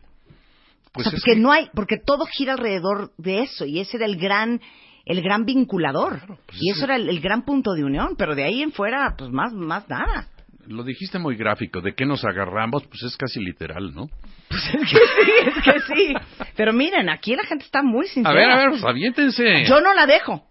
Pues 0.92 1.06
o 1.06 1.10
sea, 1.10 1.18
porque 1.18 1.32
que- 1.34 1.40
no 1.40 1.52
hay, 1.52 1.68
porque 1.74 1.96
todo 2.04 2.26
gira 2.26 2.52
alrededor 2.52 3.12
de 3.16 3.40
eso 3.40 3.64
y 3.64 3.80
ese 3.80 3.96
era 3.96 4.04
el 4.06 4.16
gran, 4.16 4.60
el 5.06 5.22
gran 5.22 5.44
vinculador 5.46 6.20
pues 6.46 6.58
y 6.60 6.70
es 6.70 6.76
eso 6.76 6.84
era 6.84 6.96
el, 6.96 7.08
el 7.08 7.20
gran 7.20 7.44
punto 7.46 7.72
de 7.72 7.82
unión, 7.84 8.14
pero 8.18 8.34
de 8.34 8.44
ahí 8.44 8.62
en 8.62 8.72
fuera, 8.72 9.14
pues 9.16 9.30
más, 9.30 9.52
más 9.54 9.88
nada. 9.88 10.28
Lo 10.66 10.84
dijiste 10.84 11.18
muy 11.18 11.36
gráfico. 11.36 11.80
¿De 11.80 11.94
qué 11.94 12.04
nos 12.04 12.24
agarramos? 12.24 12.86
Pues 12.86 13.02
es 13.02 13.16
casi 13.16 13.40
literal, 13.40 13.94
¿no? 13.94 14.08
Pues 14.48 14.62
es 14.66 14.80
que 14.80 14.86
sí, 14.86 15.32
es 15.46 15.64
que 15.64 15.80
sí. 15.80 16.14
Pero 16.56 16.72
miren, 16.72 17.08
aquí 17.08 17.34
la 17.34 17.44
gente 17.44 17.64
está 17.64 17.82
muy 17.82 18.06
sincera. 18.06 18.30
A 18.30 18.34
ver, 18.34 18.50
a 18.50 18.56
ver, 18.56 18.70
pues 18.70 18.84
aviéntense. 18.84 19.64
Yo 19.64 19.80
no 19.80 19.94
la 19.94 20.06
dejo. 20.06 20.46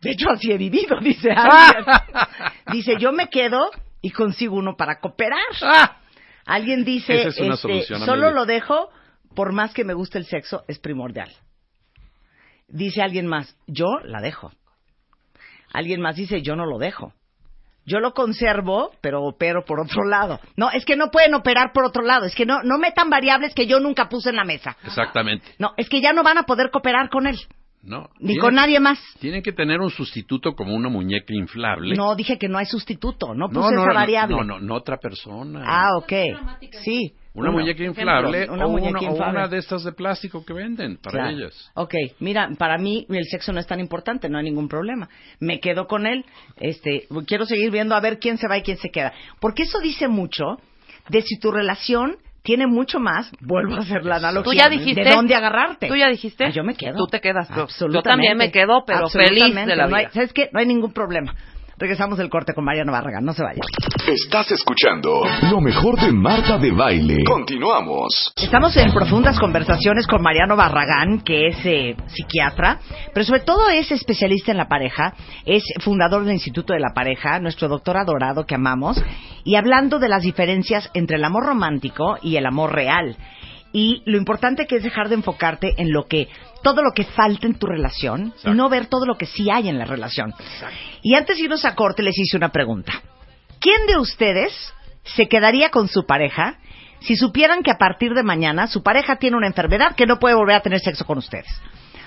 De 0.00 0.10
hecho, 0.10 0.30
así 0.30 0.52
he 0.52 0.58
vivido, 0.58 0.98
dice 1.00 1.30
alguien. 1.36 1.84
dice, 2.72 2.96
yo 2.98 3.12
me 3.12 3.28
quedo 3.28 3.70
y 4.02 4.10
consigo 4.10 4.56
uno 4.56 4.76
para 4.76 5.00
cooperar. 5.00 5.40
Ah. 5.62 6.00
Alguien 6.44 6.84
dice, 6.84 7.20
Esa 7.20 7.28
es 7.28 7.38
una 7.38 7.54
este, 7.54 7.62
solución 7.62 8.00
solo 8.04 8.30
lo 8.30 8.44
dejo, 8.44 8.90
por 9.34 9.52
más 9.52 9.72
que 9.72 9.82
me 9.82 9.94
guste 9.94 10.18
el 10.18 10.26
sexo, 10.26 10.62
es 10.68 10.78
primordial. 10.78 11.30
Dice 12.68 13.00
alguien 13.00 13.26
más, 13.26 13.56
yo 13.66 13.86
la 14.04 14.20
dejo. 14.20 14.52
Alguien 15.72 16.02
más 16.02 16.16
dice, 16.16 16.42
yo 16.42 16.54
no 16.54 16.66
lo 16.66 16.78
dejo. 16.78 17.14
Yo 17.86 18.00
lo 18.00 18.12
conservo, 18.14 18.92
pero 19.00 19.22
opero 19.22 19.64
por 19.64 19.80
otro 19.80 20.04
lado. 20.04 20.40
No, 20.56 20.70
es 20.70 20.84
que 20.84 20.96
no 20.96 21.10
pueden 21.10 21.34
operar 21.34 21.72
por 21.72 21.84
otro 21.84 22.02
lado. 22.02 22.24
Es 22.24 22.34
que 22.34 22.46
no, 22.46 22.62
no 22.62 22.78
metan 22.78 23.10
variables 23.10 23.54
que 23.54 23.66
yo 23.66 23.78
nunca 23.80 24.08
puse 24.08 24.30
en 24.30 24.36
la 24.36 24.44
mesa. 24.44 24.76
Exactamente. 24.84 25.44
No, 25.58 25.72
es 25.76 25.88
que 25.88 26.00
ya 26.00 26.12
no 26.12 26.22
van 26.22 26.38
a 26.38 26.44
poder 26.44 26.70
cooperar 26.70 27.10
con 27.10 27.26
él. 27.26 27.36
No. 27.82 28.08
Ni 28.18 28.28
Tienen- 28.28 28.40
con 28.40 28.54
nadie 28.54 28.80
más. 28.80 28.98
Tienen 29.20 29.42
que 29.42 29.52
tener 29.52 29.80
un 29.80 29.90
sustituto 29.90 30.54
como 30.54 30.74
una 30.74 30.88
muñeca 30.88 31.34
inflable. 31.34 31.94
No, 31.94 32.14
dije 32.14 32.38
que 32.38 32.48
no 32.48 32.56
hay 32.56 32.64
sustituto. 32.64 33.34
No 33.34 33.48
no, 33.48 33.48
puse 33.48 33.74
no, 33.74 33.82
esa 33.82 33.88
no, 33.88 33.94
variable. 33.94 34.36
No, 34.36 34.42
no, 34.44 34.60
no 34.60 34.74
otra 34.74 34.96
persona. 34.96 35.62
Ah, 35.66 35.90
ok. 35.98 36.12
Sí. 36.82 37.12
Una 37.36 37.50
Uno, 37.50 37.58
muñeca 37.58 37.82
ejemplo, 37.82 38.00
inflable 38.02 38.48
una 38.48 38.66
o, 38.66 38.70
muñeca 38.70 38.90
una, 38.90 39.00
o 39.00 39.10
inflable. 39.12 39.38
una 39.40 39.48
de 39.48 39.58
estas 39.58 39.82
de 39.82 39.90
plástico 39.92 40.44
que 40.44 40.52
venden 40.52 40.98
para 40.98 41.18
Claro. 41.18 41.30
ellas. 41.36 41.70
Ok, 41.74 41.94
mira, 42.20 42.48
para 42.56 42.78
mí 42.78 43.06
el 43.08 43.24
sexo 43.24 43.52
no 43.52 43.58
es 43.58 43.66
tan 43.66 43.80
importante, 43.80 44.28
no 44.28 44.38
hay 44.38 44.44
ningún 44.44 44.68
problema. 44.68 45.08
Me 45.40 45.58
quedo 45.58 45.88
con 45.88 46.06
él, 46.06 46.24
este, 46.60 47.08
quiero 47.26 47.44
seguir 47.44 47.72
viendo 47.72 47.96
a 47.96 48.00
ver 48.00 48.20
quién 48.20 48.38
se 48.38 48.46
va 48.46 48.56
y 48.56 48.62
quién 48.62 48.76
se 48.76 48.90
queda. 48.90 49.12
Porque 49.40 49.64
eso 49.64 49.80
dice 49.80 50.06
mucho 50.06 50.58
de 51.08 51.22
si 51.22 51.36
tu 51.40 51.50
relación 51.50 52.16
tiene 52.44 52.66
mucho 52.68 53.00
más, 53.00 53.32
vuelvo 53.40 53.74
a 53.74 53.78
hacer 53.78 54.04
la 54.04 54.16
analogía, 54.16 54.44
Tú 54.52 54.56
ya 54.56 54.68
dijiste. 54.68 55.02
de 55.02 55.10
dónde 55.10 55.34
agarrarte. 55.34 55.88
Tú 55.88 55.96
ya 55.96 56.08
dijiste. 56.10 56.44
Ah, 56.44 56.50
yo 56.50 56.62
me 56.62 56.74
quedo. 56.76 56.94
Tú 56.98 57.06
te 57.06 57.20
quedas. 57.20 57.48
Yo- 57.48 57.62
Absolutamente. 57.62 57.98
Yo 57.98 58.02
también 58.02 58.36
me 58.36 58.52
quedo, 58.52 58.84
pero 58.86 59.08
feliz 59.08 59.52
de 59.54 59.74
la 59.74 59.86
No 59.88 59.96
hay- 59.96 60.04
vida. 60.04 60.12
¿Sabes 60.14 60.32
qué? 60.32 60.50
No 60.52 60.60
hay 60.60 60.66
ningún 60.66 60.92
problema. 60.92 61.34
Regresamos 61.76 62.18
del 62.18 62.30
corte 62.30 62.54
con 62.54 62.64
Mariano 62.64 62.92
Barragán, 62.92 63.24
no 63.24 63.32
se 63.32 63.42
vaya. 63.42 63.60
Estás 64.06 64.52
escuchando 64.52 65.22
lo 65.50 65.60
mejor 65.60 66.00
de 66.00 66.12
Marta 66.12 66.56
de 66.56 66.70
Baile. 66.70 67.24
Continuamos. 67.24 68.32
Estamos 68.36 68.76
en 68.76 68.92
profundas 68.92 69.40
conversaciones 69.40 70.06
con 70.06 70.22
Mariano 70.22 70.54
Barragán, 70.54 71.22
que 71.22 71.48
es 71.48 71.56
eh, 71.64 71.96
psiquiatra, 72.06 72.78
pero 73.12 73.26
sobre 73.26 73.40
todo 73.40 73.68
es 73.70 73.90
especialista 73.90 74.52
en 74.52 74.58
la 74.58 74.68
pareja, 74.68 75.14
es 75.44 75.64
fundador 75.80 76.24
del 76.24 76.34
Instituto 76.34 76.74
de 76.74 76.80
la 76.80 76.92
Pareja, 76.94 77.40
nuestro 77.40 77.66
doctor 77.66 77.96
adorado 77.96 78.46
que 78.46 78.54
amamos, 78.54 79.02
y 79.42 79.56
hablando 79.56 79.98
de 79.98 80.08
las 80.08 80.22
diferencias 80.22 80.88
entre 80.94 81.16
el 81.16 81.24
amor 81.24 81.44
romántico 81.44 82.18
y 82.22 82.36
el 82.36 82.46
amor 82.46 82.72
real. 82.72 83.16
Y 83.76 84.02
lo 84.06 84.16
importante 84.16 84.66
que 84.68 84.76
es 84.76 84.84
dejar 84.84 85.08
de 85.08 85.16
enfocarte 85.16 85.74
en 85.78 85.92
lo 85.92 86.06
que, 86.06 86.28
todo 86.62 86.80
lo 86.80 86.92
que 86.94 87.02
falta 87.04 87.46
en 87.48 87.58
tu 87.58 87.66
relación, 87.66 88.32
y 88.44 88.50
no 88.54 88.68
ver 88.68 88.86
todo 88.86 89.04
lo 89.04 89.16
que 89.16 89.26
sí 89.26 89.50
hay 89.50 89.68
en 89.68 89.78
la 89.80 89.84
relación. 89.84 90.32
Y 91.02 91.14
antes 91.16 91.36
de 91.36 91.42
irnos 91.42 91.64
a 91.64 91.74
corte 91.74 92.04
les 92.04 92.16
hice 92.16 92.36
una 92.36 92.50
pregunta. 92.50 92.92
¿Quién 93.58 93.84
de 93.88 93.98
ustedes 93.98 94.52
se 95.02 95.26
quedaría 95.28 95.70
con 95.70 95.88
su 95.88 96.06
pareja 96.06 96.58
si 97.00 97.16
supieran 97.16 97.64
que 97.64 97.72
a 97.72 97.76
partir 97.76 98.14
de 98.14 98.22
mañana 98.22 98.68
su 98.68 98.84
pareja 98.84 99.16
tiene 99.16 99.36
una 99.36 99.48
enfermedad 99.48 99.96
que 99.96 100.06
no 100.06 100.20
puede 100.20 100.36
volver 100.36 100.54
a 100.54 100.60
tener 100.60 100.78
sexo 100.78 101.04
con 101.04 101.18
ustedes? 101.18 101.48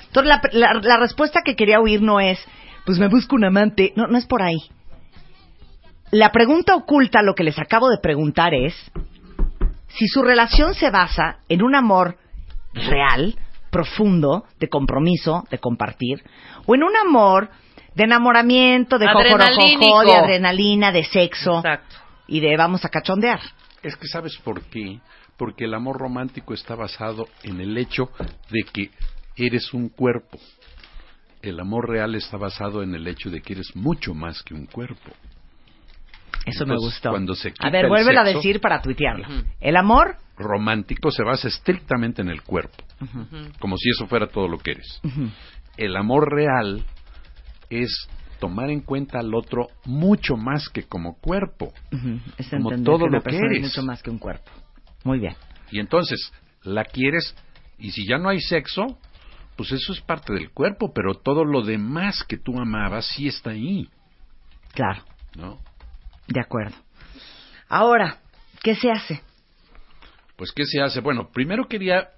Entonces, 0.06 0.30
la, 0.30 0.42
la- 0.74 0.80
la 0.82 0.98
respuesta 0.98 1.42
que 1.44 1.58
quería 1.58 1.82
oír 1.82 2.02
no 2.02 2.22
es, 2.22 2.40
pues 2.86 2.98
me 2.98 3.10
busco 3.10 3.36
un 3.36 3.44
amante. 3.44 3.92
No, 3.98 4.08
no 4.08 4.18
es 4.18 4.26
por 4.26 4.42
ahí. 4.42 4.58
La 6.12 6.32
pregunta 6.32 6.76
oculta, 6.76 7.22
lo 7.22 7.36
que 7.36 7.44
les 7.44 7.60
acabo 7.60 7.90
de 7.90 7.98
preguntar 8.02 8.54
es, 8.54 8.74
si 9.88 10.08
su 10.08 10.22
relación 10.22 10.74
se 10.74 10.90
basa 10.90 11.40
en 11.50 11.64
un 11.64 11.76
amor 11.76 12.18
real, 12.74 13.36
profundo, 13.72 14.46
de 14.60 14.70
compromiso, 14.70 15.44
de 15.50 15.58
compartir, 15.58 16.24
o 16.66 16.76
en 16.76 16.84
un 16.84 16.96
amor 16.96 17.50
de 17.96 18.04
enamoramiento, 18.04 19.00
de 19.00 19.08
Adrenalínico. 19.08 20.04
de 20.04 20.14
adrenalina, 20.14 20.92
de 20.92 21.04
sexo 21.04 21.58
Exacto. 21.58 21.96
y 22.28 22.40
de 22.40 22.56
vamos 22.56 22.86
a 22.86 22.90
cachondear. 22.90 23.40
Es 23.82 23.96
que 23.96 24.08
sabes 24.08 24.38
por 24.38 24.62
qué. 24.66 25.00
Porque 25.38 25.66
el 25.66 25.74
amor 25.76 25.98
romántico 25.98 26.54
está 26.54 26.76
basado 26.76 27.28
en 27.44 27.62
el 27.62 27.78
hecho 27.78 28.10
de 28.50 28.64
que 28.64 28.90
eres 29.36 29.74
un 29.74 29.90
cuerpo. 29.90 30.40
El 31.42 31.60
amor 31.60 31.90
real 31.90 32.16
está 32.16 32.38
basado 32.38 32.82
en 32.82 32.96
el 32.96 33.08
hecho 33.08 33.30
de 33.30 33.42
que 33.42 33.54
eres 33.54 33.76
mucho 33.76 34.16
más 34.16 34.42
que 34.42 34.56
un 34.56 34.66
cuerpo. 34.66 35.12
Eso 36.48 36.66
me 36.66 36.74
Entonces, 36.74 36.94
gustó. 36.96 37.10
cuando 37.10 37.36
se 37.36 37.50
a 37.50 37.52
quita 37.52 37.70
ver, 37.70 37.86
el 37.86 37.90
vuélvelo 37.90 38.20
a 38.22 38.24
decir 38.24 38.60
para 38.62 38.82
tuitearlo. 38.82 39.28
El 39.60 39.76
amor, 39.76 40.16
Romántico 40.38 41.12
se 41.12 41.24
basa 41.24 41.48
estrictamente 41.48 42.22
en 42.22 42.30
el 42.30 42.42
cuerpo, 42.44 42.76
como 43.60 43.76
si 43.78 43.90
eso 43.90 44.08
fuera 44.08 44.28
todo 44.28 44.48
lo 44.48 44.58
que 44.58 44.72
eres. 44.72 45.02
El 45.78 45.96
amor 45.98 46.32
real 46.32 46.84
es 47.70 48.08
tomar 48.40 48.70
en 48.70 48.82
cuenta 48.82 49.20
al 49.20 49.34
otro 49.34 49.68
mucho 49.86 50.36
más 50.38 50.70
que 50.70 50.84
como 50.84 51.18
cuerpo. 51.20 51.74
es 52.38 52.50
Como 52.50 52.70
todo 52.84 53.06
que 53.06 53.12
lo 53.12 53.22
que 53.22 53.36
eres. 53.36 53.62
mucho 53.62 53.84
más 53.84 54.02
que 54.04 54.10
un 54.10 54.20
cuerpo. 54.20 54.52
Muy 55.04 55.20
bien. 55.20 55.36
Y 55.72 55.80
entonces 55.80 56.32
la 56.64 56.84
quieres 56.86 57.36
y 57.80 57.92
si 57.92 58.08
ya 58.08 58.18
no 58.18 58.30
hay 58.30 58.40
sexo, 58.40 58.86
pues 59.56 59.72
eso 59.72 59.92
es 59.92 60.02
parte 60.02 60.34
del 60.34 60.52
cuerpo, 60.52 60.92
pero 60.94 61.16
todo 61.16 61.44
lo 61.44 61.62
demás 61.64 62.24
que 62.28 62.38
tú 62.38 62.54
amabas 62.60 63.06
sí 63.08 63.28
está 63.28 63.50
ahí, 63.52 63.90
Claro, 64.74 65.02
¿no? 65.36 65.58
De 66.28 66.40
acuerdo. 66.40 66.76
Ahora, 67.70 68.18
¿qué 68.64 68.76
se 68.76 68.92
hace? 68.92 69.22
Pues 70.36 70.52
¿qué 70.52 70.66
se 70.66 70.82
hace? 70.82 71.02
Bueno, 71.02 71.30
primero 71.34 71.68
quería 71.68 72.10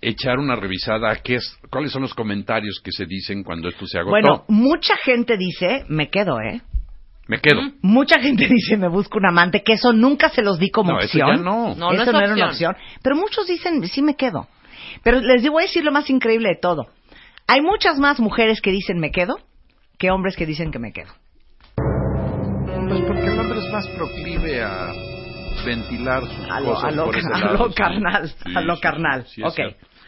echar 0.00 0.38
una 0.38 0.54
revisada 0.56 1.10
a 1.10 1.16
qué 1.16 1.36
es, 1.36 1.58
cuáles 1.70 1.92
son 1.92 2.02
los 2.02 2.14
comentarios 2.14 2.80
que 2.82 2.92
se 2.92 3.06
dicen 3.06 3.42
cuando 3.42 3.68
esto 3.68 3.86
se 3.86 3.98
agotó. 3.98 4.10
Bueno, 4.10 4.44
mucha 4.48 4.96
gente 4.96 5.36
dice, 5.36 5.84
me 5.88 6.08
quedo, 6.10 6.40
¿eh? 6.40 6.60
Me 7.26 7.40
quedo. 7.40 7.60
Mucha 7.82 8.20
gente 8.20 8.48
dice, 8.50 8.76
me 8.76 8.88
busco 8.88 9.18
un 9.18 9.26
amante, 9.26 9.62
que 9.62 9.74
eso 9.74 9.92
nunca 9.92 10.30
se 10.30 10.42
los 10.42 10.58
di 10.58 10.70
como 10.70 10.92
No, 10.92 10.98
eso 10.98 11.06
opción. 11.06 11.36
ya 11.36 11.42
no. 11.42 11.74
No, 11.74 11.74
no 11.74 11.92
eso 11.92 12.02
es 12.02 12.12
no 12.12 12.20
era 12.20 12.34
una 12.34 12.46
opción. 12.48 12.76
Pero 13.02 13.16
muchos 13.16 13.46
dicen, 13.46 13.86
sí 13.88 14.02
me 14.02 14.16
quedo. 14.16 14.48
Pero 15.02 15.20
les 15.20 15.46
voy 15.48 15.64
a 15.64 15.66
decir 15.66 15.84
lo 15.84 15.92
más 15.92 16.08
increíble 16.10 16.48
de 16.48 16.56
todo. 16.60 16.86
Hay 17.46 17.60
muchas 17.60 17.98
más 17.98 18.20
mujeres 18.20 18.60
que 18.60 18.70
dicen 18.70 18.98
me 18.98 19.10
quedo 19.10 19.38
que 19.98 20.10
hombres 20.10 20.36
que 20.36 20.46
dicen 20.46 20.70
que 20.70 20.78
me 20.78 20.92
quedo. 20.92 21.12
Pues 22.88 23.00
porque 23.06 23.26
el 23.26 23.38
hombre 23.38 23.58
es 23.58 23.70
más 23.72 23.86
proclive 23.88 24.62
a 24.62 24.92
ventilar 25.64 26.22
sus 26.26 26.50
A 26.50 26.60
lo, 26.60 26.66
cosas 26.74 26.84
a 26.84 26.90
lo, 26.96 27.04
por 27.06 27.16
ese 27.16 27.28
a 27.34 27.38
lado, 27.38 27.58
lo 27.58 27.68
sí. 27.68 27.74
carnal, 27.74 28.28
Sí, 28.28 28.52
a 28.56 28.60
lo 28.60 28.74
sí, 28.76 28.80
carnal. 28.80 29.26
sí, 29.26 29.42
ok. 29.42 29.58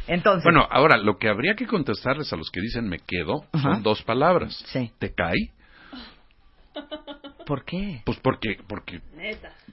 Entonces, 0.06 0.44
Bueno, 0.44 0.66
ahora, 0.70 0.96
lo 0.96 1.18
que 1.18 1.28
habría 1.28 1.54
que 1.54 1.66
contestarles 1.66 2.32
a 2.32 2.36
los 2.36 2.50
que 2.50 2.60
dicen 2.60 2.88
me 2.88 2.98
quedo 2.98 3.44
son 3.62 3.82
dos 3.82 4.02
palabras. 4.02 4.54
Sí. 4.68 4.90
¿Te 4.98 5.12
cae? 5.14 5.50
¿por 7.46 7.64
qué? 7.64 8.02
Pues 8.06 8.18
porque, 8.20 8.56
porque 8.68 9.00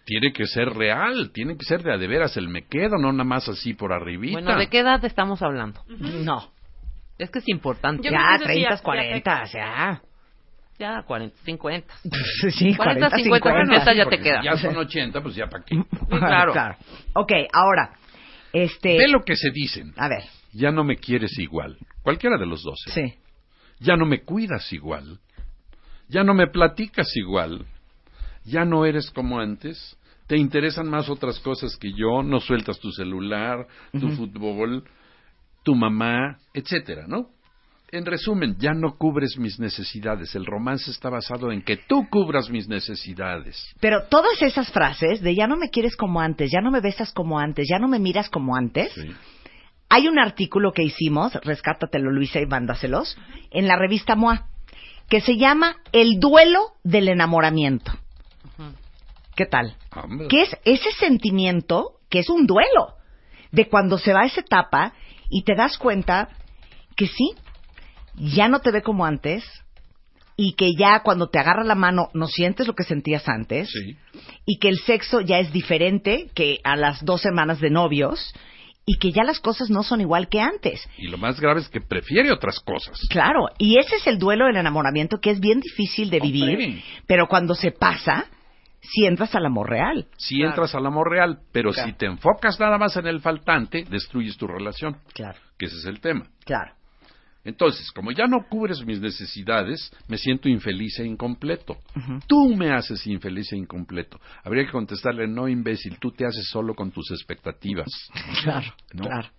tiene 0.06 0.34
que 0.34 0.46
ser 0.48 0.70
real, 0.74 1.32
tiene 1.32 1.56
que 1.58 1.63
ser 1.65 1.84
de 1.84 1.93
a 1.93 1.98
de 1.98 2.08
veras 2.08 2.36
el 2.36 2.50
me 2.50 2.63
quedo, 2.65 2.98
no 3.00 3.12
nada 3.12 3.24
más 3.24 3.48
así 3.48 3.74
por 3.76 3.93
arribita. 3.93 4.34
Bueno, 4.41 4.58
¿de 4.58 4.67
qué 4.67 4.80
edad 4.80 5.04
estamos 5.06 5.41
hablando? 5.43 5.82
No. 5.88 6.52
Es 7.20 7.30
que 7.32 7.39
es 7.39 7.48
importante. 7.50 8.04
Yo 8.04 8.12
ya, 8.12 8.17
creo 8.17 8.48
que 8.48 8.62
eso 8.63 8.78
sí, 8.78 8.84
30, 8.84 9.43
ya- 9.43 9.46
ya 9.46 9.52
40, 10.02 10.02
ya. 10.80 10.98
Ya, 10.98 11.04
40, 11.04 11.36
50. 11.44 11.94
Sí, 12.52 12.76
40, 12.76 12.78
40, 12.78 13.10
50, 13.18 13.50
50. 13.50 13.76
esa 13.76 13.94
ya 13.94 14.06
te 14.06 14.20
queda. 14.20 14.42
Ya 14.44 14.58
son 14.58 14.78
80, 14.78 15.22
pues 15.22 15.36
ya 15.36 15.48
para 15.48 15.63
qué. 15.63 15.76
claro. 16.10 16.76
Ok, 17.13 17.32
ahora, 17.52 17.94
este... 18.54 18.98
Ve 18.98 19.08
lo 19.08 19.24
que 19.24 19.36
se 19.36 19.50
dicen. 19.52 19.94
A 19.98 20.08
ver, 20.08 20.24
Ya 20.54 20.72
no 20.72 20.84
me 20.84 20.98
quieres 20.98 21.38
igual. 21.40 21.78
Cualquiera 22.04 22.38
de 22.38 22.46
los 22.46 22.63
dos. 22.63 22.80
¿eh? 22.88 22.92
sí. 22.94 23.13
Ya 23.80 23.96
no 23.96 24.06
me 24.06 24.22
cuidas 24.22 24.72
igual. 24.74 25.20
Ya 26.08 26.24
no 26.24 26.34
me 26.34 26.48
platicas 26.48 27.16
igual. 27.16 27.66
Ya 28.46 28.66
no 28.66 28.86
eres 28.86 29.12
como 29.12 29.40
antes. 29.40 29.98
Te 30.28 30.38
interesan 30.38 30.90
más 30.90 31.10
otras 31.10 31.40
cosas 31.40 31.76
que 31.78 31.92
yo. 31.94 32.24
No 32.24 32.40
sueltas 32.40 32.80
tu 32.80 32.92
celular, 32.92 33.68
tu 33.92 34.10
fútbol, 34.10 34.84
tu 35.63 35.76
mamá, 35.76 36.38
etcétera, 36.54 37.06
¿no? 37.08 37.30
En 37.89 38.06
resumen, 38.06 38.58
ya 38.60 38.73
no 38.73 38.97
cubres 38.97 39.38
mis 39.38 39.60
necesidades. 39.60 40.36
El 40.36 40.45
romance 40.45 40.91
está 40.91 41.10
basado 41.10 41.52
en 41.54 41.62
que 41.62 41.78
tú 41.78 42.08
cubras 42.10 42.50
mis 42.50 42.67
necesidades. 42.67 43.73
Pero 43.80 44.08
todas 44.10 44.41
esas 44.41 44.69
frases 44.71 45.21
de 45.21 45.34
ya 45.36 45.47
no 45.47 45.56
me 45.56 45.69
quieres 45.69 45.95
como 45.95 46.19
antes, 46.19 46.52
ya 46.52 46.60
no 46.60 46.69
me 46.69 46.82
besas 46.82 47.13
como 47.13 47.39
antes, 47.39 47.65
ya 47.69 47.80
no 47.80 47.88
me 47.88 48.00
miras 48.00 48.30
como 48.30 48.58
antes, 48.58 48.91
Sí. 48.93 49.10
hay 49.89 50.08
un 50.10 50.19
artículo 50.19 50.73
que 50.73 50.84
hicimos, 50.84 51.34
rescátatelo 51.36 52.12
Luisa 52.12 52.41
y 52.41 52.45
mándaselos, 52.45 53.17
en 53.52 53.67
la 53.67 53.78
revista 53.78 54.15
MOA, 54.15 54.47
que 55.08 55.21
se 55.21 55.38
llama 55.38 55.78
El 55.93 56.19
duelo 56.19 56.73
del 56.84 57.08
enamoramiento. 57.08 57.93
¿Qué 59.36 59.45
tal? 59.45 59.76
Hombre. 59.95 60.28
que 60.30 60.41
es 60.41 60.58
ese 60.65 60.91
sentimiento 61.00 62.00
que 62.10 62.19
es 62.19 62.30
un 62.30 62.47
duelo 62.47 62.95
de 63.52 63.69
cuando 63.69 63.97
se 64.00 64.12
va 64.12 64.26
esa 64.26 64.41
etapa 64.41 64.93
y 65.30 65.43
te 65.43 65.56
das 65.56 65.78
cuenta 65.78 66.30
que 66.95 67.06
sí, 67.08 67.34
ya 68.17 68.47
no 68.47 68.60
te 68.60 68.71
ve 68.71 68.82
como 68.82 69.06
antes, 69.06 69.43
y 70.36 70.53
que 70.53 70.73
ya 70.75 71.01
cuando 71.01 71.30
te 71.30 71.39
agarra 71.39 71.63
la 71.63 71.73
mano 71.75 72.10
no 72.13 72.27
sientes 72.27 72.67
lo 72.67 72.75
que 72.75 72.84
sentías 72.84 73.27
antes 73.27 73.69
Sí. 73.71 73.97
y 74.45 74.60
que 74.60 74.69
el 74.69 74.77
sexo 74.80 75.19
ya 75.21 75.39
es 75.39 75.51
diferente 75.51 76.27
que 76.36 76.60
a 76.63 76.75
las 76.75 77.03
dos 77.03 77.21
semanas 77.21 77.60
de 77.60 77.71
novios 77.71 78.34
y 78.86 78.99
que 78.99 79.12
ya 79.12 79.23
las 79.23 79.39
cosas 79.39 79.69
no 79.71 79.82
son 79.84 79.99
igual 79.99 80.30
que 80.30 80.39
antes. 80.39 80.88
Y 80.97 81.08
lo 81.08 81.17
más 81.17 81.39
grave 81.41 81.60
es 81.62 81.69
que 81.69 81.82
prefiere 81.82 82.32
otras 82.32 82.60
cosas. 82.60 82.99
Claro, 83.10 83.47
y 83.58 83.80
ese 83.80 83.95
es 83.95 84.06
el 84.08 84.19
duelo 84.19 84.45
del 84.45 84.58
enamoramiento 84.58 85.17
que 85.19 85.32
es 85.32 85.39
bien 85.39 85.60
difícil 85.60 86.10
de 86.12 86.19
vivir, 86.19 86.51
Hombre. 86.51 86.84
pero 87.08 87.27
cuando 87.27 87.53
se 87.56 87.71
pasa, 87.71 88.25
si 88.80 89.06
entras 89.08 89.34
al 89.36 89.45
amor 89.45 89.69
real. 89.71 90.06
Si 90.17 90.41
entras 90.43 90.73
al 90.75 90.86
amor 90.86 91.10
real, 91.10 91.39
pero 91.51 91.73
si 91.73 91.93
te 91.93 92.06
enfocas 92.06 92.60
nada 92.60 92.77
más 92.77 92.95
en 92.95 93.08
el 93.08 93.19
faltante, 93.21 93.84
destruyes 93.89 94.38
tu 94.38 94.45
relación. 94.47 94.97
Claro, 95.13 95.39
Que 95.58 95.65
ese 95.65 95.77
es 95.77 95.86
el 95.86 95.99
tema. 95.99 96.27
claro. 96.45 96.73
Entonces, 97.47 97.89
como 97.91 98.12
ya 98.12 98.27
no 98.27 98.45
cubres 98.49 98.86
mis 98.86 98.99
necesidades, 98.99 99.89
me 100.10 100.17
siento 100.17 100.49
infeliz 100.49 100.99
e 100.99 101.05
incompleto. 101.05 101.77
Tú 102.27 102.53
me 102.53 102.73
haces 102.73 103.07
infeliz 103.07 103.53
e 103.53 103.55
incompleto. 103.55 104.19
Habría 104.43 104.65
que 104.65 104.71
contestarle, 104.73 105.29
no 105.29 105.47
imbécil, 105.47 105.97
tú 105.97 106.12
te 106.12 106.25
haces 106.25 106.45
solo 106.51 106.75
con 106.75 106.91
tus 106.91 107.10
expectativas. 107.12 107.88
Claro, 108.43 108.73
¿no? 108.93 109.03
claro. 109.03 109.29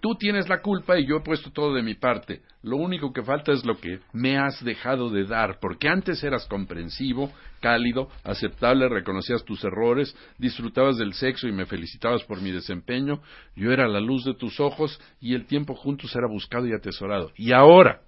Tú 0.00 0.14
tienes 0.14 0.48
la 0.48 0.62
culpa 0.62 0.98
y 0.98 1.06
yo 1.06 1.16
he 1.16 1.20
puesto 1.20 1.50
todo 1.50 1.74
de 1.74 1.82
mi 1.82 1.94
parte. 1.94 2.40
Lo 2.62 2.76
único 2.76 3.12
que 3.12 3.22
falta 3.22 3.52
es 3.52 3.64
lo 3.66 3.78
que 3.78 4.00
me 4.12 4.38
has 4.38 4.62
dejado 4.64 5.10
de 5.10 5.24
dar, 5.24 5.58
porque 5.60 5.88
antes 5.88 6.24
eras 6.24 6.46
comprensivo, 6.46 7.30
cálido, 7.60 8.08
aceptable, 8.24 8.88
reconocías 8.88 9.44
tus 9.44 9.62
errores, 9.62 10.16
disfrutabas 10.38 10.96
del 10.96 11.12
sexo 11.12 11.48
y 11.48 11.52
me 11.52 11.66
felicitabas 11.66 12.24
por 12.24 12.40
mi 12.40 12.50
desempeño. 12.50 13.20
Yo 13.54 13.72
era 13.72 13.88
la 13.88 14.00
luz 14.00 14.24
de 14.24 14.34
tus 14.34 14.58
ojos 14.58 14.98
y 15.20 15.34
el 15.34 15.46
tiempo 15.46 15.74
juntos 15.74 16.14
era 16.16 16.26
buscado 16.28 16.66
y 16.66 16.72
atesorado. 16.72 17.32
Y 17.36 17.52
ahora 17.52 18.00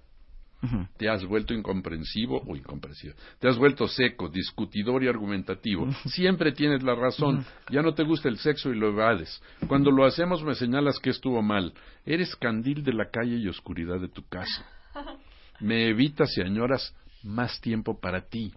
te 0.97 1.09
has 1.09 1.25
vuelto 1.25 1.53
incomprensivo 1.53 2.41
o 2.47 2.55
incomprensivo. 2.55 3.13
Te 3.39 3.47
has 3.47 3.57
vuelto 3.57 3.87
seco, 3.87 4.29
discutidor 4.29 5.03
y 5.03 5.07
argumentativo. 5.07 5.91
Siempre 6.05 6.51
tienes 6.51 6.83
la 6.83 6.95
razón. 6.95 7.45
Ya 7.69 7.81
no 7.81 7.93
te 7.93 8.03
gusta 8.03 8.29
el 8.29 8.37
sexo 8.37 8.69
y 8.71 8.77
lo 8.77 8.89
evades. 8.89 9.41
Cuando 9.67 9.91
lo 9.91 10.05
hacemos 10.05 10.43
me 10.43 10.55
señalas 10.55 10.99
que 10.99 11.09
estuvo 11.09 11.41
mal. 11.41 11.73
Eres 12.05 12.35
candil 12.35 12.83
de 12.83 12.93
la 12.93 13.09
calle 13.09 13.37
y 13.37 13.47
oscuridad 13.47 13.99
de 13.99 14.09
tu 14.09 14.23
casa. 14.27 14.65
Me 15.59 15.87
evitas 15.87 16.35
y 16.37 16.41
añoras 16.41 16.93
más 17.23 17.61
tiempo 17.61 17.99
para 17.99 18.21
ti. 18.27 18.51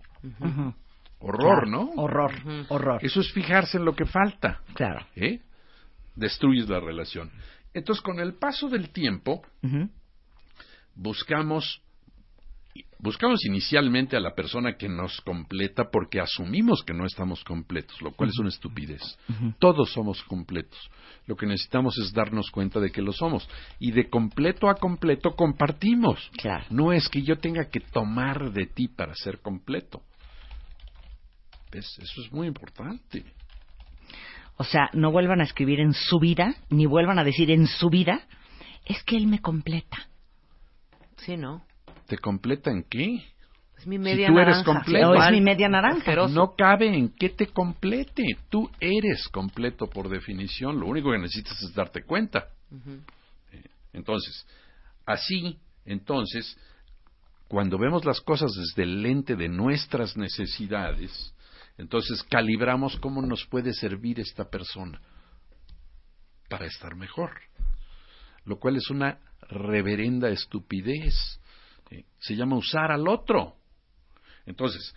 Horror, 1.19 1.65
Claro. 1.65 1.67
¿no? 1.67 1.91
Horror, 1.97 2.33
horror. 2.69 2.99
Eso 3.05 3.21
es 3.21 3.33
fijarse 3.33 3.79
en 3.79 3.85
lo 3.85 3.95
que 3.95 4.07
falta. 4.07 4.61
Claro. 4.75 5.07
¿eh? 5.15 5.41
Destruyes 6.15 6.69
la 6.69 6.81
relación. 6.81 7.31
Entonces, 7.75 8.03
con 8.03 8.19
el 8.19 8.35
paso 8.35 8.69
del 8.69 8.91
tiempo, 8.91 9.43
buscamos 10.95 11.83
buscamos 12.99 13.45
inicialmente 13.45 14.17
a 14.17 14.21
la 14.21 14.35
persona 14.35 14.77
que 14.77 14.89
nos 14.89 15.21
completa 15.21 15.91
porque 15.91 16.21
asumimos 16.21 16.83
que 16.85 16.95
no 16.95 17.07
estamos 17.07 17.45
completos, 17.45 18.01
lo 18.03 18.13
cual 18.13 18.31
es 18.31 18.39
una 18.39 18.49
estupidez. 18.49 19.03
Todos 19.59 19.93
somos 19.93 20.23
completos. 20.25 20.79
Lo 21.27 21.37
que 21.37 21.47
necesitamos 21.47 21.99
es 21.99 22.13
darnos 22.13 22.51
cuenta 22.51 22.79
de 22.81 22.91
que 22.91 23.03
lo 23.03 23.13
somos. 23.13 23.49
Y 23.79 23.91
de 23.91 24.09
completo 24.09 24.69
a 24.69 24.75
completo 24.75 25.35
compartimos. 25.35 26.31
Claro. 26.39 26.65
No 26.71 26.93
es 26.93 27.09
que 27.09 27.23
yo 27.23 27.39
tenga 27.39 27.69
que 27.69 27.81
tomar 27.81 28.53
de 28.53 28.67
ti 28.67 28.89
para 28.89 29.15
ser 29.15 29.41
completo. 29.41 30.03
¿Ves? 31.73 31.87
Eso 32.01 32.23
es 32.23 32.33
muy 32.33 32.47
importante. 32.47 33.25
O 34.57 34.65
sea, 34.65 34.89
no 34.93 35.11
vuelvan 35.11 35.41
a 35.41 35.45
escribir 35.45 35.81
en 35.81 35.93
su 35.93 36.19
vida, 36.19 36.55
ni 36.71 36.87
vuelvan 36.87 37.19
a 37.19 37.25
decir 37.25 37.51
en 37.51 37.67
su 37.67 37.91
vida, 37.91 38.23
es 38.85 39.03
que 39.03 39.17
él 39.17 39.27
me 39.27 39.41
completa. 39.41 40.09
Sí, 41.19 41.37
¿no? 41.37 41.65
¿Te 42.07 42.19
completa 42.19 42.71
en 42.71 42.85
qué? 42.85 43.25
Es 43.77 43.87
mi 43.87 43.97
Si 43.97 44.03
media 44.03 44.29
tú 44.29 44.39
eres 44.39 44.57
naranja. 44.59 44.65
completo. 44.65 45.11
O 45.11 45.15
es 45.15 45.31
mi 45.33 45.41
media 45.41 45.69
naranja. 45.69 46.15
No 46.29 46.55
cabe 46.57 46.97
en 46.97 47.11
qué 47.11 47.29
te 47.31 47.49
complete. 47.49 48.25
Tú 48.49 48.71
eres 48.81 49.29
completo 49.29 49.87
por 49.87 50.09
definición. 50.09 50.79
Lo 50.81 50.87
único 50.87 51.11
que 51.13 51.19
necesitas 51.19 51.61
es 51.63 51.75
darte 51.75 52.03
cuenta. 52.05 52.49
Eh, 53.53 53.63
Entonces, 53.93 54.47
así, 55.05 55.59
entonces, 55.85 56.57
cuando 57.49 57.79
vemos 57.79 58.05
las 58.05 58.21
cosas 58.21 58.51
desde 58.57 58.83
el 58.85 59.03
lente 59.03 59.37
de 59.37 59.49
nuestras 59.49 60.17
necesidades, 60.17 61.35
entonces 61.79 62.23
calibramos 62.25 62.97
cómo 62.99 63.21
nos 63.23 63.45
puede 63.47 63.73
servir 63.75 64.19
esta 64.21 64.49
persona 64.49 65.01
para 66.49 66.67
estar 66.67 66.95
mejor. 66.97 67.31
Lo 68.45 68.59
cual 68.59 68.77
es 68.77 68.89
una 68.91 69.19
reverenda 69.49 70.29
estupidez. 70.31 71.41
Eh, 71.91 72.05
Se 72.19 72.35
llama 72.37 72.57
usar 72.57 72.91
al 72.93 73.07
otro. 73.09 73.55
Entonces, 74.47 74.95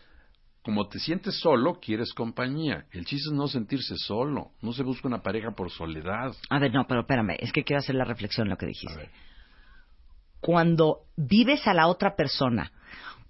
como 0.62 0.88
te 0.88 0.99
sientes 0.99 1.39
solo, 1.39 1.80
quieres 1.80 2.13
compañía. 2.13 2.86
El 2.91 3.06
chiste 3.06 3.30
es 3.30 3.34
no 3.34 3.47
sentirse 3.47 3.95
solo. 3.97 4.52
No 4.62 4.73
se 4.73 4.84
busca 4.84 5.08
una 5.08 5.21
pareja 5.21 5.52
por 5.52 5.71
soledad. 5.71 6.34
A 6.49 6.60
ver, 6.60 6.73
no, 6.73 6.86
pero 6.88 7.02
espérame, 7.02 7.36
es 7.39 7.52
que 7.52 7.63
quiero 7.63 7.80
hacer 7.80 7.95
la 7.95 8.06
reflexión 8.06 8.47
en 8.47 8.52
lo 8.52 8.58
que 8.58 8.65
dijiste. 8.67 9.10
Cuando 10.41 11.02
vives 11.17 11.67
a 11.67 11.73
la 11.73 11.88
otra 11.88 12.15
persona 12.15 12.71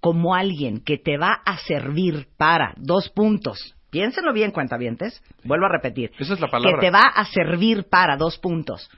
como 0.00 0.34
alguien 0.34 0.80
que 0.80 0.96
te 0.98 1.18
va 1.18 1.40
a 1.44 1.58
servir 1.58 2.28
para 2.36 2.74
dos 2.78 3.08
puntos, 3.10 3.74
piénsenlo 3.90 4.32
bien, 4.32 4.50
cuentavientes, 4.50 5.22
vuelvo 5.44 5.66
a 5.66 5.70
repetir, 5.70 6.10
Esa 6.18 6.34
es 6.34 6.40
la 6.40 6.48
palabra. 6.48 6.78
que 6.78 6.86
te 6.86 6.90
va 6.90 7.02
a 7.14 7.24
servir 7.26 7.84
para 7.90 8.16
dos 8.16 8.38
puntos. 8.38 8.88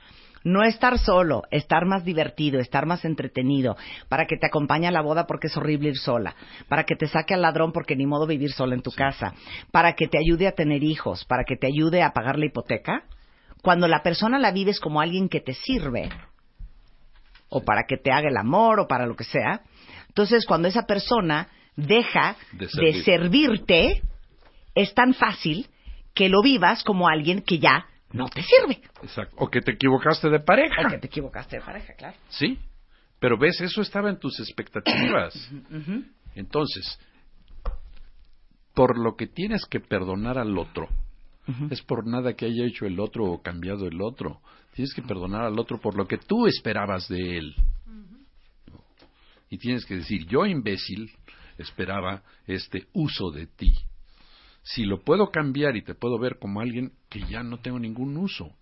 No 0.44 0.62
estar 0.64 0.98
solo, 0.98 1.42
estar 1.50 1.86
más 1.86 2.04
divertido, 2.04 2.58
estar 2.60 2.86
más 2.86 3.04
entretenido, 3.04 3.76
para 4.08 4.26
que 4.26 4.36
te 4.36 4.46
acompañe 4.46 4.88
a 4.88 4.90
la 4.90 5.00
boda 5.02 5.26
porque 5.26 5.46
es 5.46 5.56
horrible 5.56 5.90
ir 5.90 5.96
sola, 5.98 6.34
para 6.68 6.84
que 6.84 6.96
te 6.96 7.06
saque 7.06 7.34
al 7.34 7.42
ladrón 7.42 7.72
porque 7.72 7.94
ni 7.96 8.06
modo 8.06 8.26
vivir 8.26 8.52
sola 8.52 8.74
en 8.74 8.82
tu 8.82 8.90
casa, 8.90 9.34
para 9.70 9.92
que 9.94 10.08
te 10.08 10.18
ayude 10.18 10.46
a 10.48 10.52
tener 10.52 10.82
hijos, 10.82 11.24
para 11.24 11.44
que 11.44 11.56
te 11.56 11.66
ayude 11.66 12.02
a 12.02 12.12
pagar 12.12 12.38
la 12.38 12.46
hipoteca. 12.46 13.04
Cuando 13.62 13.86
la 13.86 14.02
persona 14.02 14.38
la 14.40 14.50
vives 14.50 14.80
como 14.80 15.00
alguien 15.00 15.28
que 15.28 15.40
te 15.40 15.54
sirve, 15.54 16.08
o 17.48 17.62
para 17.64 17.84
que 17.86 17.96
te 17.96 18.10
haga 18.10 18.28
el 18.28 18.36
amor, 18.36 18.80
o 18.80 18.88
para 18.88 19.06
lo 19.06 19.14
que 19.14 19.24
sea, 19.24 19.60
entonces 20.08 20.44
cuando 20.46 20.68
esa 20.68 20.82
persona 20.86 21.48
deja 21.76 22.36
De 22.52 22.66
de, 22.66 22.68
servir. 22.68 23.04
servirte, 23.04 24.02
es 24.74 24.94
tan 24.94 25.14
fácil 25.14 25.68
que 26.14 26.28
lo 26.28 26.42
vivas 26.42 26.82
como 26.82 27.08
alguien 27.08 27.42
que 27.42 27.58
ya 27.58 27.86
no 28.12 28.28
te 28.28 28.42
sirve. 28.42 28.80
Exacto. 29.02 29.36
O 29.38 29.48
que 29.48 29.60
te 29.60 29.72
equivocaste 29.72 30.28
de 30.28 30.40
pareja. 30.40 30.86
O 30.86 30.90
que 30.90 30.98
te 30.98 31.06
equivocaste 31.06 31.56
de 31.56 31.62
pareja, 31.62 31.94
claro. 31.94 32.16
Sí. 32.28 32.58
Pero 33.18 33.38
ves, 33.38 33.60
eso 33.60 33.82
estaba 33.82 34.10
en 34.10 34.18
tus 34.18 34.38
expectativas. 34.40 35.34
Entonces, 36.34 36.98
por 38.74 38.98
lo 38.98 39.16
que 39.16 39.26
tienes 39.26 39.64
que 39.66 39.80
perdonar 39.80 40.38
al 40.38 40.58
otro, 40.58 40.88
es 41.70 41.82
por 41.82 42.06
nada 42.06 42.34
que 42.34 42.46
haya 42.46 42.64
hecho 42.64 42.86
el 42.86 43.00
otro 43.00 43.24
o 43.24 43.42
cambiado 43.42 43.86
el 43.86 44.00
otro. 44.00 44.40
Tienes 44.74 44.94
que 44.94 45.02
perdonar 45.02 45.42
al 45.42 45.58
otro 45.58 45.78
por 45.80 45.96
lo 45.96 46.06
que 46.06 46.18
tú 46.18 46.46
esperabas 46.46 47.08
de 47.08 47.38
él. 47.38 47.54
Y 49.50 49.58
tienes 49.58 49.84
que 49.84 49.96
decir, 49.96 50.26
yo 50.26 50.46
imbécil 50.46 51.10
esperaba 51.58 52.22
este 52.46 52.86
uso 52.92 53.30
de 53.30 53.46
ti. 53.46 53.72
Si 54.62 54.84
lo 54.84 55.02
puedo 55.02 55.30
cambiar 55.30 55.76
y 55.76 55.82
te 55.82 55.94
puedo 55.94 56.18
ver 56.18 56.38
como 56.38 56.60
alguien 56.60 56.92
que 57.08 57.20
ya 57.28 57.42
no 57.42 57.58
tengo 57.58 57.78
ningún 57.78 58.16
uso. 58.16 58.54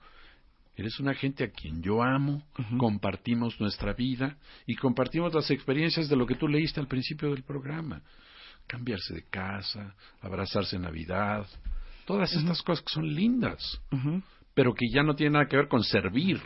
Eres 0.76 0.98
una 0.98 1.14
gente 1.14 1.44
a 1.44 1.50
quien 1.50 1.82
yo 1.82 2.02
amo, 2.02 2.42
compartimos 2.78 3.60
nuestra 3.60 3.92
vida 3.92 4.38
y 4.66 4.76
compartimos 4.76 5.34
las 5.34 5.50
experiencias 5.50 6.08
de 6.08 6.16
lo 6.16 6.26
que 6.26 6.36
tú 6.36 6.48
leíste 6.48 6.80
al 6.80 6.88
principio 6.88 7.30
del 7.30 7.42
programa. 7.42 8.00
Cambiarse 8.66 9.14
de 9.14 9.24
casa, 9.28 9.94
abrazarse 10.22 10.76
en 10.76 10.82
Navidad, 10.82 11.46
todas 12.06 12.32
estas 12.32 12.62
cosas 12.62 12.82
que 12.82 12.94
son 12.94 13.14
lindas, 13.14 13.80
pero 14.54 14.72
que 14.72 14.86
ya 14.90 15.02
no 15.02 15.14
tienen 15.14 15.34
nada 15.34 15.48
que 15.48 15.56
ver 15.56 15.68
con 15.68 15.82
servir. 15.82 16.40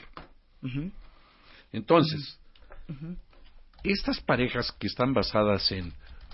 Entonces, 1.71 2.41
estas 3.85 4.21
parejas 4.21 4.73
que 4.81 4.89
están 4.89 5.13
basadas 5.13 5.71
en 5.71 5.93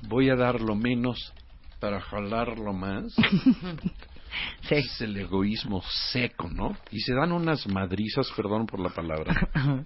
voy 0.08 0.30
a 0.30 0.36
dar 0.36 0.60
lo 0.60 0.74
menos 0.74 1.34
para 1.80 2.00
jalar 2.00 2.58
lo 2.58 2.72
más, 2.72 3.14
Sí. 4.68 4.74
es 4.76 5.00
el 5.00 5.16
egoísmo 5.16 5.82
seco, 6.12 6.48
¿no? 6.48 6.76
Y 6.92 7.00
se 7.00 7.14
dan 7.14 7.32
unas 7.32 7.66
madrizas, 7.66 8.30
perdón 8.36 8.66
por 8.66 8.78
la 8.78 8.90
palabra. 8.90 9.48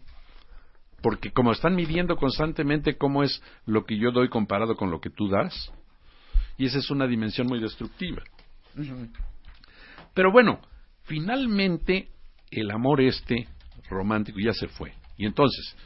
Porque 1.02 1.30
como 1.32 1.52
están 1.52 1.74
midiendo 1.74 2.16
constantemente 2.16 2.96
cómo 2.96 3.22
es 3.22 3.42
lo 3.66 3.84
que 3.84 3.98
yo 3.98 4.10
doy 4.10 4.28
comparado 4.28 4.74
con 4.76 4.90
lo 4.90 5.00
que 5.00 5.10
tú 5.10 5.28
das, 5.28 5.72
y 6.56 6.66
esa 6.66 6.78
es 6.78 6.90
una 6.90 7.06
dimensión 7.06 7.46
muy 7.46 7.60
destructiva. 7.60 8.22
Pero 10.14 10.30
bueno, 10.30 10.60
finalmente 11.04 12.08
el 12.50 12.70
amor 12.70 13.00
este 13.00 13.48
romántico 13.88 14.38
ya 14.40 14.52
se 14.52 14.68
fue. 14.68 14.94
Y 15.16 15.26
entonces, 15.26 15.76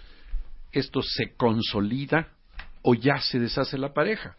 esto 0.73 1.01
se 1.03 1.35
consolida 1.37 2.29
o 2.83 2.95
ya 2.95 3.19
se 3.19 3.39
deshace 3.39 3.79
la 3.79 3.93
pareja. 3.93 4.37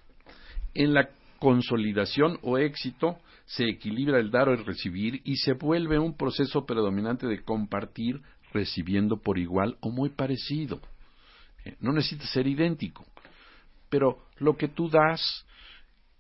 En 0.74 0.94
la 0.94 1.10
consolidación 1.40 2.38
o 2.42 2.58
éxito 2.58 3.18
se 3.46 3.68
equilibra 3.68 4.20
el 4.20 4.30
dar 4.30 4.50
o 4.50 4.54
el 4.54 4.66
recibir 4.66 5.22
y 5.24 5.38
se 5.38 5.54
vuelve 5.54 5.98
un 5.98 6.16
proceso 6.16 6.66
predominante 6.66 7.26
de 7.28 7.42
compartir 7.42 8.22
recibiendo 8.54 9.18
por 9.18 9.38
igual 9.40 9.78
o 9.80 9.90
muy 9.92 10.10
parecido. 10.10 10.80
Eh, 11.66 11.76
No 11.80 11.92
necesita 11.92 12.26
ser 12.26 12.48
idéntico, 12.48 13.06
pero 13.90 14.20
lo 14.38 14.56
que 14.56 14.68
tú 14.68 14.90
das, 14.90 15.46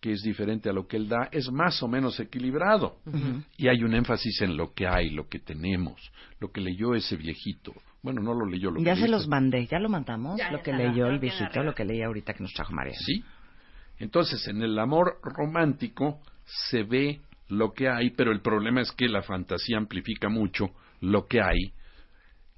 que 0.01 0.11
es 0.11 0.21
diferente 0.21 0.69
a 0.69 0.73
lo 0.73 0.87
que 0.87 0.97
él 0.97 1.07
da, 1.07 1.29
es 1.31 1.51
más 1.51 1.83
o 1.83 1.87
menos 1.87 2.19
equilibrado. 2.19 2.97
Y 3.57 3.67
hay 3.67 3.83
un 3.83 3.93
énfasis 3.93 4.41
en 4.41 4.57
lo 4.57 4.73
que 4.73 4.87
hay, 4.87 5.11
lo 5.11 5.27
que 5.27 5.39
tenemos, 5.39 6.11
lo 6.39 6.51
que 6.51 6.61
leyó 6.61 6.95
ese 6.95 7.15
viejito. 7.15 7.73
Bueno, 8.01 8.21
no 8.21 8.33
lo 8.33 8.45
leyó 8.45 8.71
lo 8.71 8.81
Ya 8.81 8.95
que 8.95 9.01
se 9.01 9.07
los 9.09 9.27
mandé, 9.27 9.67
ya 9.67 9.77
lo 9.77 9.89
mandamos, 9.89 10.39
Ya, 10.39 10.51
lo 10.51 10.61
que 10.63 10.71
leyó 10.71 11.07
el 11.07 11.19
viejito, 11.19 11.63
lo 11.63 11.75
que 11.75 11.83
leí 11.83 12.01
ahorita 12.01 12.33
que 12.33 12.43
nos 12.43 12.53
trajo 12.53 12.73
María. 12.73 12.97
Sí. 12.97 13.23
Entonces, 13.99 14.47
en 14.47 14.61
el 14.61 14.79
amor 14.79 15.19
romántico 15.21 16.19
se 16.45 16.83
ve 16.83 17.21
lo 17.49 17.73
que 17.73 17.89
hay, 17.89 18.11
pero 18.11 18.31
el 18.31 18.41
problema 18.41 18.81
es 18.81 18.91
que 18.91 19.07
la 19.07 19.21
fantasía 19.21 19.77
amplifica 19.77 20.29
mucho 20.29 20.71
lo 21.01 21.27
que 21.27 21.41
hay, 21.41 21.73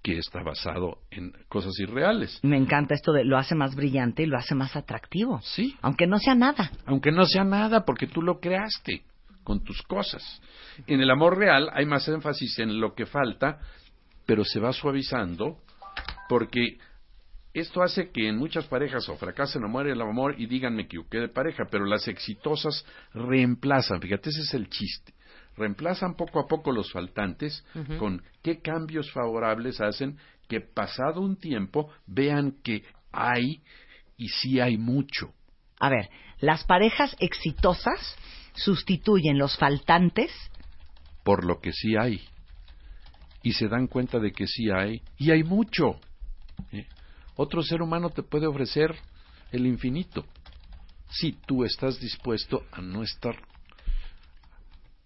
que 0.02 0.18
está 0.18 0.44
basado 0.44 1.00
en 1.12 1.34
cosas 1.48 1.74
irreales. 1.80 2.40
Me 2.44 2.58
encanta 2.58 2.96
esto 2.96 3.12
de 3.12 3.24
lo 3.24 3.38
hace 3.38 3.56
más 3.56 3.76
brillante 3.76 4.24
y 4.24 4.26
lo 4.26 4.38
hace 4.38 4.56
más 4.56 4.76
atractivo. 4.76 5.40
Sí. 5.44 5.76
Aunque 5.82 6.08
no 6.08 6.18
sea 6.18 6.36
nada. 6.36 6.72
Aunque 6.86 7.12
no 7.12 7.26
sea 7.26 7.44
nada, 7.44 7.86
porque 7.86 8.08
tú 8.08 8.22
lo 8.22 8.40
creaste 8.40 9.04
con 9.44 9.64
tus 9.64 9.82
cosas. 9.84 10.42
En 10.88 11.02
el 11.02 11.10
amor 11.10 11.38
real 11.38 11.70
hay 11.74 11.86
más 11.86 12.08
énfasis 12.08 12.60
en 12.60 12.80
lo 12.80 12.94
que 12.94 13.06
falta, 13.06 13.60
pero 14.26 14.44
se 14.44 14.60
va 14.60 14.74
suavizando, 14.74 15.58
porque 16.30 16.78
esto 17.54 17.82
hace 17.84 18.12
que 18.12 18.28
en 18.28 18.38
muchas 18.38 18.66
parejas 18.68 19.08
o 19.10 19.16
fracasen 19.18 19.64
o 19.64 19.68
muere 19.68 19.92
el 19.92 20.02
amor 20.02 20.36
y 20.38 20.46
digan 20.46 20.76
me 20.76 20.84
equivoqué 20.84 21.20
de 21.20 21.28
pareja, 21.28 21.66
pero 21.70 21.86
las 21.86 22.08
exitosas 22.08 22.86
reemplazan, 23.14 24.02
fíjate, 24.02 24.30
ese 24.30 24.42
es 24.42 24.54
el 24.54 24.70
chiste. 24.70 25.14
Reemplazan 25.58 26.16
poco 26.16 26.40
a 26.40 26.48
poco 26.48 26.72
los 26.72 26.92
faltantes 26.92 27.66
con 28.00 28.24
qué 28.42 28.62
cambios 28.62 29.12
favorables 29.12 29.82
hacen 29.82 30.18
que 30.48 30.62
pasado 30.62 31.20
un 31.22 31.36
tiempo 31.36 31.92
vean 32.08 32.56
que 32.64 32.84
hay 33.12 33.62
y 34.18 34.30
sí 34.30 34.60
hay 34.62 34.78
mucho. 34.78 35.34
A 35.80 35.90
ver, 35.90 36.10
las 36.40 36.64
parejas 36.64 37.16
exitosas 37.20 38.16
sustituyen 38.54 39.38
los 39.38 39.58
faltantes. 39.58 40.32
por 41.24 41.46
lo 41.46 41.60
que 41.60 41.72
sí 41.72 41.96
hay. 41.96 42.22
Y 43.44 43.54
se 43.54 43.68
dan 43.68 43.88
cuenta 43.88 44.20
de 44.20 44.32
que 44.32 44.48
sí 44.48 44.70
hay, 44.70 45.02
y 45.18 45.32
hay 45.32 45.44
mucho. 45.44 46.00
¿eh? 46.72 46.86
Otro 47.36 47.62
ser 47.64 47.82
humano 47.82 48.10
te 48.10 48.24
puede 48.24 48.48
ofrecer 48.48 48.96
el 49.52 49.66
infinito, 49.66 50.26
si 51.10 51.34
tú 51.46 51.64
estás 51.66 52.00
dispuesto 52.00 52.64
a 52.72 52.82
no 52.82 53.04
estar 53.04 53.36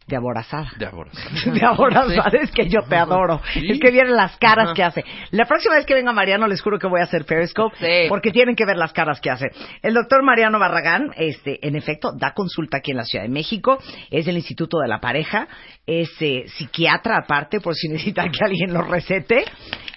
De 0.08 0.16
aborazada. 0.16 0.72
de 0.78 0.86
aborazado. 0.86 1.52
De 1.54 1.66
aborazada, 1.66 2.30
es 2.40 2.52
que 2.52 2.70
yo 2.70 2.84
te 2.88 2.96
adoro. 2.96 3.42
Sí. 3.54 3.72
Es 3.72 3.80
que 3.80 3.90
vienen 3.90 4.16
las 4.16 4.38
caras 4.38 4.72
que 4.76 4.84
hace. 4.84 5.04
La 5.32 5.46
próxima 5.46 5.76
vez 5.76 5.86
que 5.88 5.96
venga 5.96 6.14
Mariano, 6.14 6.48
les 6.48 6.62
juro 6.62 6.78
que 6.78 6.86
voy 6.86 7.00
a 7.02 7.06
hacer 7.06 7.26
Periscope, 7.26 7.76
Sí. 7.80 8.08
porque 8.08 8.32
tienen 8.32 8.56
que 8.56 8.66
ver 8.68 8.78
las 8.78 8.94
caras 8.94 9.20
que 9.20 9.32
hace. 9.32 9.48
El 9.82 9.96
doctor 9.96 10.22
Mariano 10.24 10.60
Barragán, 10.60 11.10
este, 11.18 11.66
en 11.68 11.76
efecto, 11.76 12.12
da 12.16 12.34
consulta 12.36 12.78
aquí 12.78 12.92
en 12.92 12.98
la 12.98 13.04
Ciudad 13.06 13.24
de 13.26 13.32
México, 13.32 13.80
es 14.12 14.26
del 14.28 14.36
Instituto 14.38 14.78
de 14.80 14.88
la 14.88 15.00
Pareja, 15.00 15.48
es 15.88 16.12
eh, 16.22 16.46
psiquiatra 16.50 17.18
aparte, 17.18 17.60
por 17.60 17.74
si 17.74 17.88
necesitan 17.88 18.30
que 18.32 18.46
alguien 18.46 18.74
lo 18.74 18.84
recete. 18.84 19.44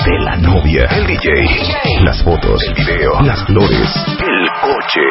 de 0.05 0.19
la 0.23 0.37
novia, 0.37 0.85
el 0.85 1.07
DJ, 1.07 2.03
las 2.03 2.23
fotos, 2.23 2.63
el 2.63 2.73
video, 2.75 3.19
las 3.21 3.43
flores, 3.45 3.89
el 4.19 4.40
coche, 4.61 5.01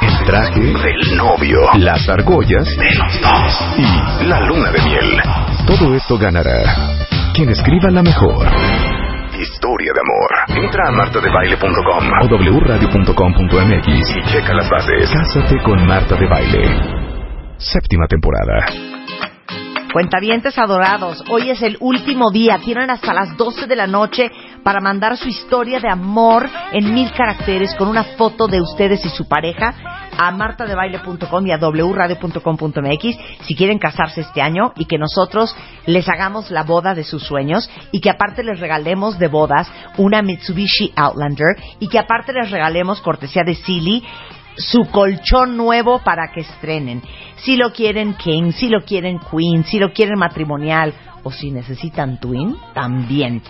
el 0.00 0.24
traje 0.24 0.60
del 0.60 1.16
novio, 1.16 1.58
las 1.78 2.08
argollas 2.08 2.64
de 2.76 2.94
los 2.94 3.20
dos 3.20 3.64
y 3.76 4.24
la 4.24 4.40
luna 4.40 4.70
de 4.70 4.82
miel. 4.82 5.22
Todo 5.66 5.94
esto 5.94 6.16
ganará 6.16 6.62
quien 7.34 7.50
escriba 7.50 7.90
la 7.90 8.02
mejor 8.02 8.46
historia 9.40 9.92
de 9.94 10.00
amor. 10.00 10.64
Entra 10.64 10.88
a 10.88 10.92
martadebaile.com 10.92 12.04
o 12.22 12.60
wradio.com.mx 12.60 14.16
y 14.16 14.22
checa 14.30 14.54
las 14.54 14.68
bases. 14.68 15.10
Cásate 15.10 15.62
con 15.62 15.86
Marta 15.86 16.14
de 16.16 16.26
Baile. 16.26 16.62
Séptima 17.58 18.06
temporada. 18.06 18.89
Cuentavientes 19.92 20.56
adorados, 20.56 21.24
hoy 21.28 21.50
es 21.50 21.62
el 21.62 21.76
último 21.80 22.30
día. 22.30 22.60
Tienen 22.64 22.90
hasta 22.90 23.12
las 23.12 23.36
12 23.36 23.66
de 23.66 23.74
la 23.74 23.88
noche 23.88 24.30
para 24.62 24.80
mandar 24.80 25.16
su 25.16 25.28
historia 25.28 25.80
de 25.80 25.88
amor 25.88 26.48
en 26.70 26.94
mil 26.94 27.10
caracteres 27.12 27.74
con 27.74 27.88
una 27.88 28.04
foto 28.04 28.46
de 28.46 28.60
ustedes 28.60 29.04
y 29.04 29.08
su 29.08 29.26
pareja 29.26 29.74
a 30.16 30.30
martadebaile.com 30.30 31.46
y 31.46 31.52
a 31.52 31.58
wradio.com.mx 31.58 33.16
si 33.46 33.54
quieren 33.56 33.78
casarse 33.80 34.20
este 34.20 34.40
año 34.40 34.72
y 34.76 34.84
que 34.84 34.96
nosotros 34.96 35.56
les 35.86 36.08
hagamos 36.08 36.52
la 36.52 36.62
boda 36.62 36.94
de 36.94 37.02
sus 37.02 37.24
sueños 37.24 37.68
y 37.90 38.00
que 38.00 38.10
aparte 38.10 38.44
les 38.44 38.60
regalemos 38.60 39.18
de 39.18 39.26
bodas 39.26 39.72
una 39.96 40.22
Mitsubishi 40.22 40.92
Outlander 40.94 41.56
y 41.80 41.88
que 41.88 41.98
aparte 41.98 42.32
les 42.32 42.50
regalemos 42.50 43.00
cortesía 43.00 43.42
de 43.44 43.56
Silly 43.56 44.04
su 44.60 44.84
colchón 44.90 45.56
nuevo 45.56 46.00
para 46.00 46.30
que 46.32 46.40
estrenen. 46.40 47.02
Si 47.36 47.56
lo 47.56 47.72
quieren 47.72 48.14
king, 48.14 48.52
si 48.52 48.68
lo 48.68 48.84
quieren 48.84 49.18
queen, 49.18 49.64
si 49.64 49.78
lo 49.78 49.92
quieren 49.92 50.18
matrimonial 50.18 50.94
o 51.22 51.30
si 51.30 51.50
necesitan 51.50 52.18
twin, 52.18 52.56
también. 52.72 53.42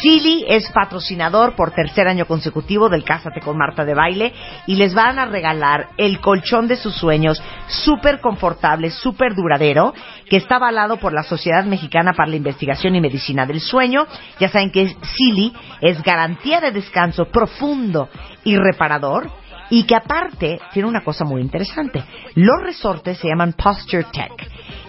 Silly 0.00 0.44
es 0.48 0.70
patrocinador 0.72 1.54
por 1.54 1.70
tercer 1.70 2.08
año 2.08 2.26
consecutivo 2.26 2.88
del 2.88 3.04
Cásate 3.04 3.40
con 3.40 3.56
Marta 3.56 3.84
de 3.84 3.94
Baile 3.94 4.32
y 4.66 4.76
les 4.76 4.94
van 4.94 5.18
a 5.18 5.26
regalar 5.26 5.90
el 5.96 6.20
colchón 6.20 6.66
de 6.66 6.76
sus 6.76 6.94
sueños, 6.94 7.42
súper 7.68 8.20
confortable, 8.20 8.90
súper 8.90 9.34
duradero, 9.34 9.94
que 10.28 10.36
está 10.36 10.56
avalado 10.56 10.96
por 10.96 11.12
la 11.12 11.22
Sociedad 11.22 11.64
Mexicana 11.64 12.12
para 12.12 12.30
la 12.30 12.36
Investigación 12.36 12.96
y 12.96 13.00
Medicina 13.00 13.46
del 13.46 13.60
Sueño. 13.60 14.06
Ya 14.40 14.48
saben 14.48 14.70
que 14.70 14.96
Silly 15.16 15.52
es 15.80 16.02
garantía 16.02 16.60
de 16.60 16.72
descanso 16.72 17.26
profundo 17.26 18.08
y 18.44 18.56
reparador 18.56 19.41
y 19.72 19.84
que 19.84 19.96
aparte 19.96 20.60
tiene 20.74 20.86
una 20.86 21.00
cosa 21.00 21.24
muy 21.24 21.40
interesante. 21.40 22.04
Los 22.34 22.62
resortes 22.62 23.16
se 23.16 23.28
llaman 23.28 23.54
Posture 23.54 24.04
Tech 24.12 24.30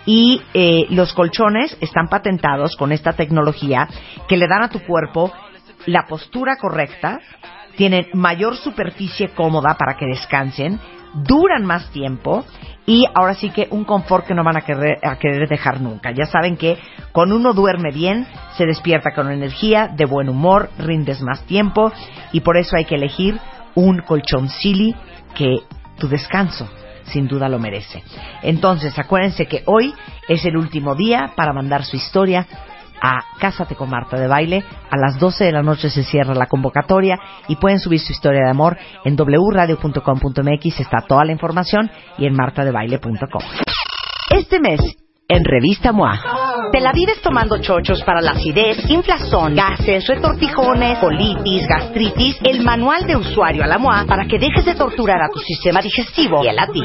y 0.06 0.42
eh, 0.54 0.88
los 0.90 1.14
colchones 1.14 1.78
están 1.80 2.10
patentados 2.10 2.76
con 2.76 2.92
esta 2.92 3.14
tecnología 3.14 3.88
que 4.28 4.36
le 4.36 4.46
dan 4.46 4.62
a 4.62 4.68
tu 4.68 4.80
cuerpo 4.80 5.32
la 5.86 6.06
postura 6.06 6.58
correcta, 6.58 7.22
tienen 7.78 8.08
mayor 8.12 8.58
superficie 8.58 9.30
cómoda 9.30 9.78
para 9.78 9.96
que 9.96 10.06
descansen, 10.06 10.82
duran 11.14 11.64
más 11.64 11.90
tiempo 11.92 12.44
y 12.86 13.06
ahora 13.16 13.36
sí 13.36 13.52
que 13.52 13.70
un 13.72 13.86
confort 13.86 14.28
que 14.28 14.34
no 14.34 14.44
van 14.44 14.58
a 14.58 14.66
querer, 14.66 14.98
a 15.02 15.18
querer 15.18 15.48
dejar 15.48 15.80
nunca. 15.80 16.12
Ya 16.12 16.26
saben 16.26 16.58
que 16.58 16.78
con 17.14 17.32
uno 17.32 17.54
duerme 17.54 17.92
bien, 17.92 18.28
se 18.58 18.66
despierta 18.66 19.14
con 19.16 19.32
energía, 19.32 19.88
de 19.88 20.04
buen 20.04 20.28
humor, 20.28 20.70
rindes 20.78 21.22
más 21.22 21.46
tiempo 21.46 21.94
y 22.34 22.42
por 22.42 22.58
eso 22.58 22.76
hay 22.76 22.84
que 22.84 22.96
elegir 22.96 23.40
un 23.76 24.00
colchón 24.00 24.50
Silly 24.50 24.96
que 25.36 25.58
tu 25.98 26.08
descanso 26.08 26.70
sin 27.06 27.28
duda 27.28 27.50
lo 27.50 27.60
merece. 27.60 28.04
Entonces, 28.42 28.98
acuérdense 28.98 29.46
que 29.46 29.64
hoy 29.66 29.94
es 30.28 30.46
el 30.46 30.58
último 30.58 30.96
día 30.96 31.34
para 31.36 31.54
mandar 31.54 31.84
su 31.84 31.98
historia 31.98 32.48
a 33.02 33.20
Cásate 33.38 33.76
con 33.76 33.90
Marta 33.90 34.18
de 34.18 34.28
Baile. 34.28 34.64
A 34.90 34.98
las 34.98 35.20
12 35.20 35.44
de 35.44 35.52
la 35.52 35.62
noche 35.62 35.90
se 35.90 36.04
cierra 36.04 36.34
la 36.34 36.48
convocatoria 36.48 37.18
y 37.48 37.58
pueden 37.58 37.80
subir 37.80 38.00
su 38.00 38.14
historia 38.14 38.44
de 38.46 38.50
amor 38.50 38.78
en 39.04 39.16
wradio.com.mx. 39.16 40.80
Está 40.80 41.02
toda 41.08 41.26
la 41.26 41.34
información 41.34 41.92
y 42.18 42.26
en 42.26 42.34
martadebaile.com. 42.34 43.42
Este 44.30 44.60
mes, 44.60 44.80
en 45.28 45.44
Revista 45.44 45.92
MOA, 45.92 46.70
te 46.72 46.80
la 46.80 46.92
vives 46.92 47.22
tomando 47.22 47.58
chochos 47.60 48.04
para 48.04 48.22
la 48.22 48.32
acidez, 48.32 48.90
inflazón, 48.90 49.56
gases, 49.56 50.06
retortijones, 50.08 50.98
colitis, 51.00 51.68
gastritis, 51.68 52.38
el 52.44 52.64
manual 52.64 53.06
de 53.06 53.16
usuario 53.16 53.64
a 53.64 53.68
la 53.68 53.78
MOA 53.78 54.06
para 54.06 54.26
que 54.26 54.38
dejes 54.38 54.66
de 54.66 54.76
torturar 54.76 55.22
a 55.22 55.30
tu 55.30 55.40
sistema 55.40 55.82
digestivo 55.82 56.44
y 56.44 56.48
el 56.48 56.60
a 56.60 56.68
ti. 56.68 56.84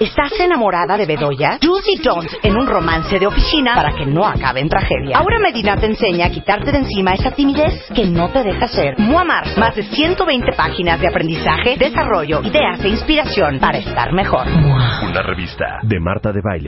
¿Estás 0.00 0.32
enamorada 0.40 0.96
de 0.96 1.06
Bedoya? 1.06 1.58
Do's 1.60 1.84
y 1.86 2.00
don'ts 2.00 2.36
en 2.42 2.56
un 2.56 2.66
romance 2.66 3.18
de 3.18 3.26
oficina 3.26 3.74
para 3.74 3.92
que 3.92 4.06
no 4.06 4.24
acabe 4.26 4.60
en 4.60 4.68
tragedia. 4.68 5.18
Aura 5.18 5.38
Medina 5.38 5.76
te 5.76 5.86
enseña 5.86 6.26
a 6.26 6.30
quitarte 6.30 6.72
de 6.72 6.78
encima 6.78 7.12
esa 7.12 7.32
timidez 7.32 7.90
que 7.94 8.06
no 8.06 8.30
te 8.30 8.42
deja 8.42 8.68
ser. 8.68 8.98
MOA 8.98 9.24
Marzo, 9.24 9.60
más 9.60 9.74
de 9.74 9.82
120 9.82 10.52
páginas 10.52 11.00
de 11.00 11.08
aprendizaje, 11.08 11.76
desarrollo, 11.76 12.42
ideas 12.42 12.82
e 12.84 12.88
inspiración 12.88 13.58
para 13.58 13.78
estar 13.78 14.12
mejor. 14.12 14.46
Una 14.46 15.22
revista 15.22 15.80
de 15.82 16.00
Marta 16.00 16.32
de 16.32 16.40
Baile. 16.42 16.62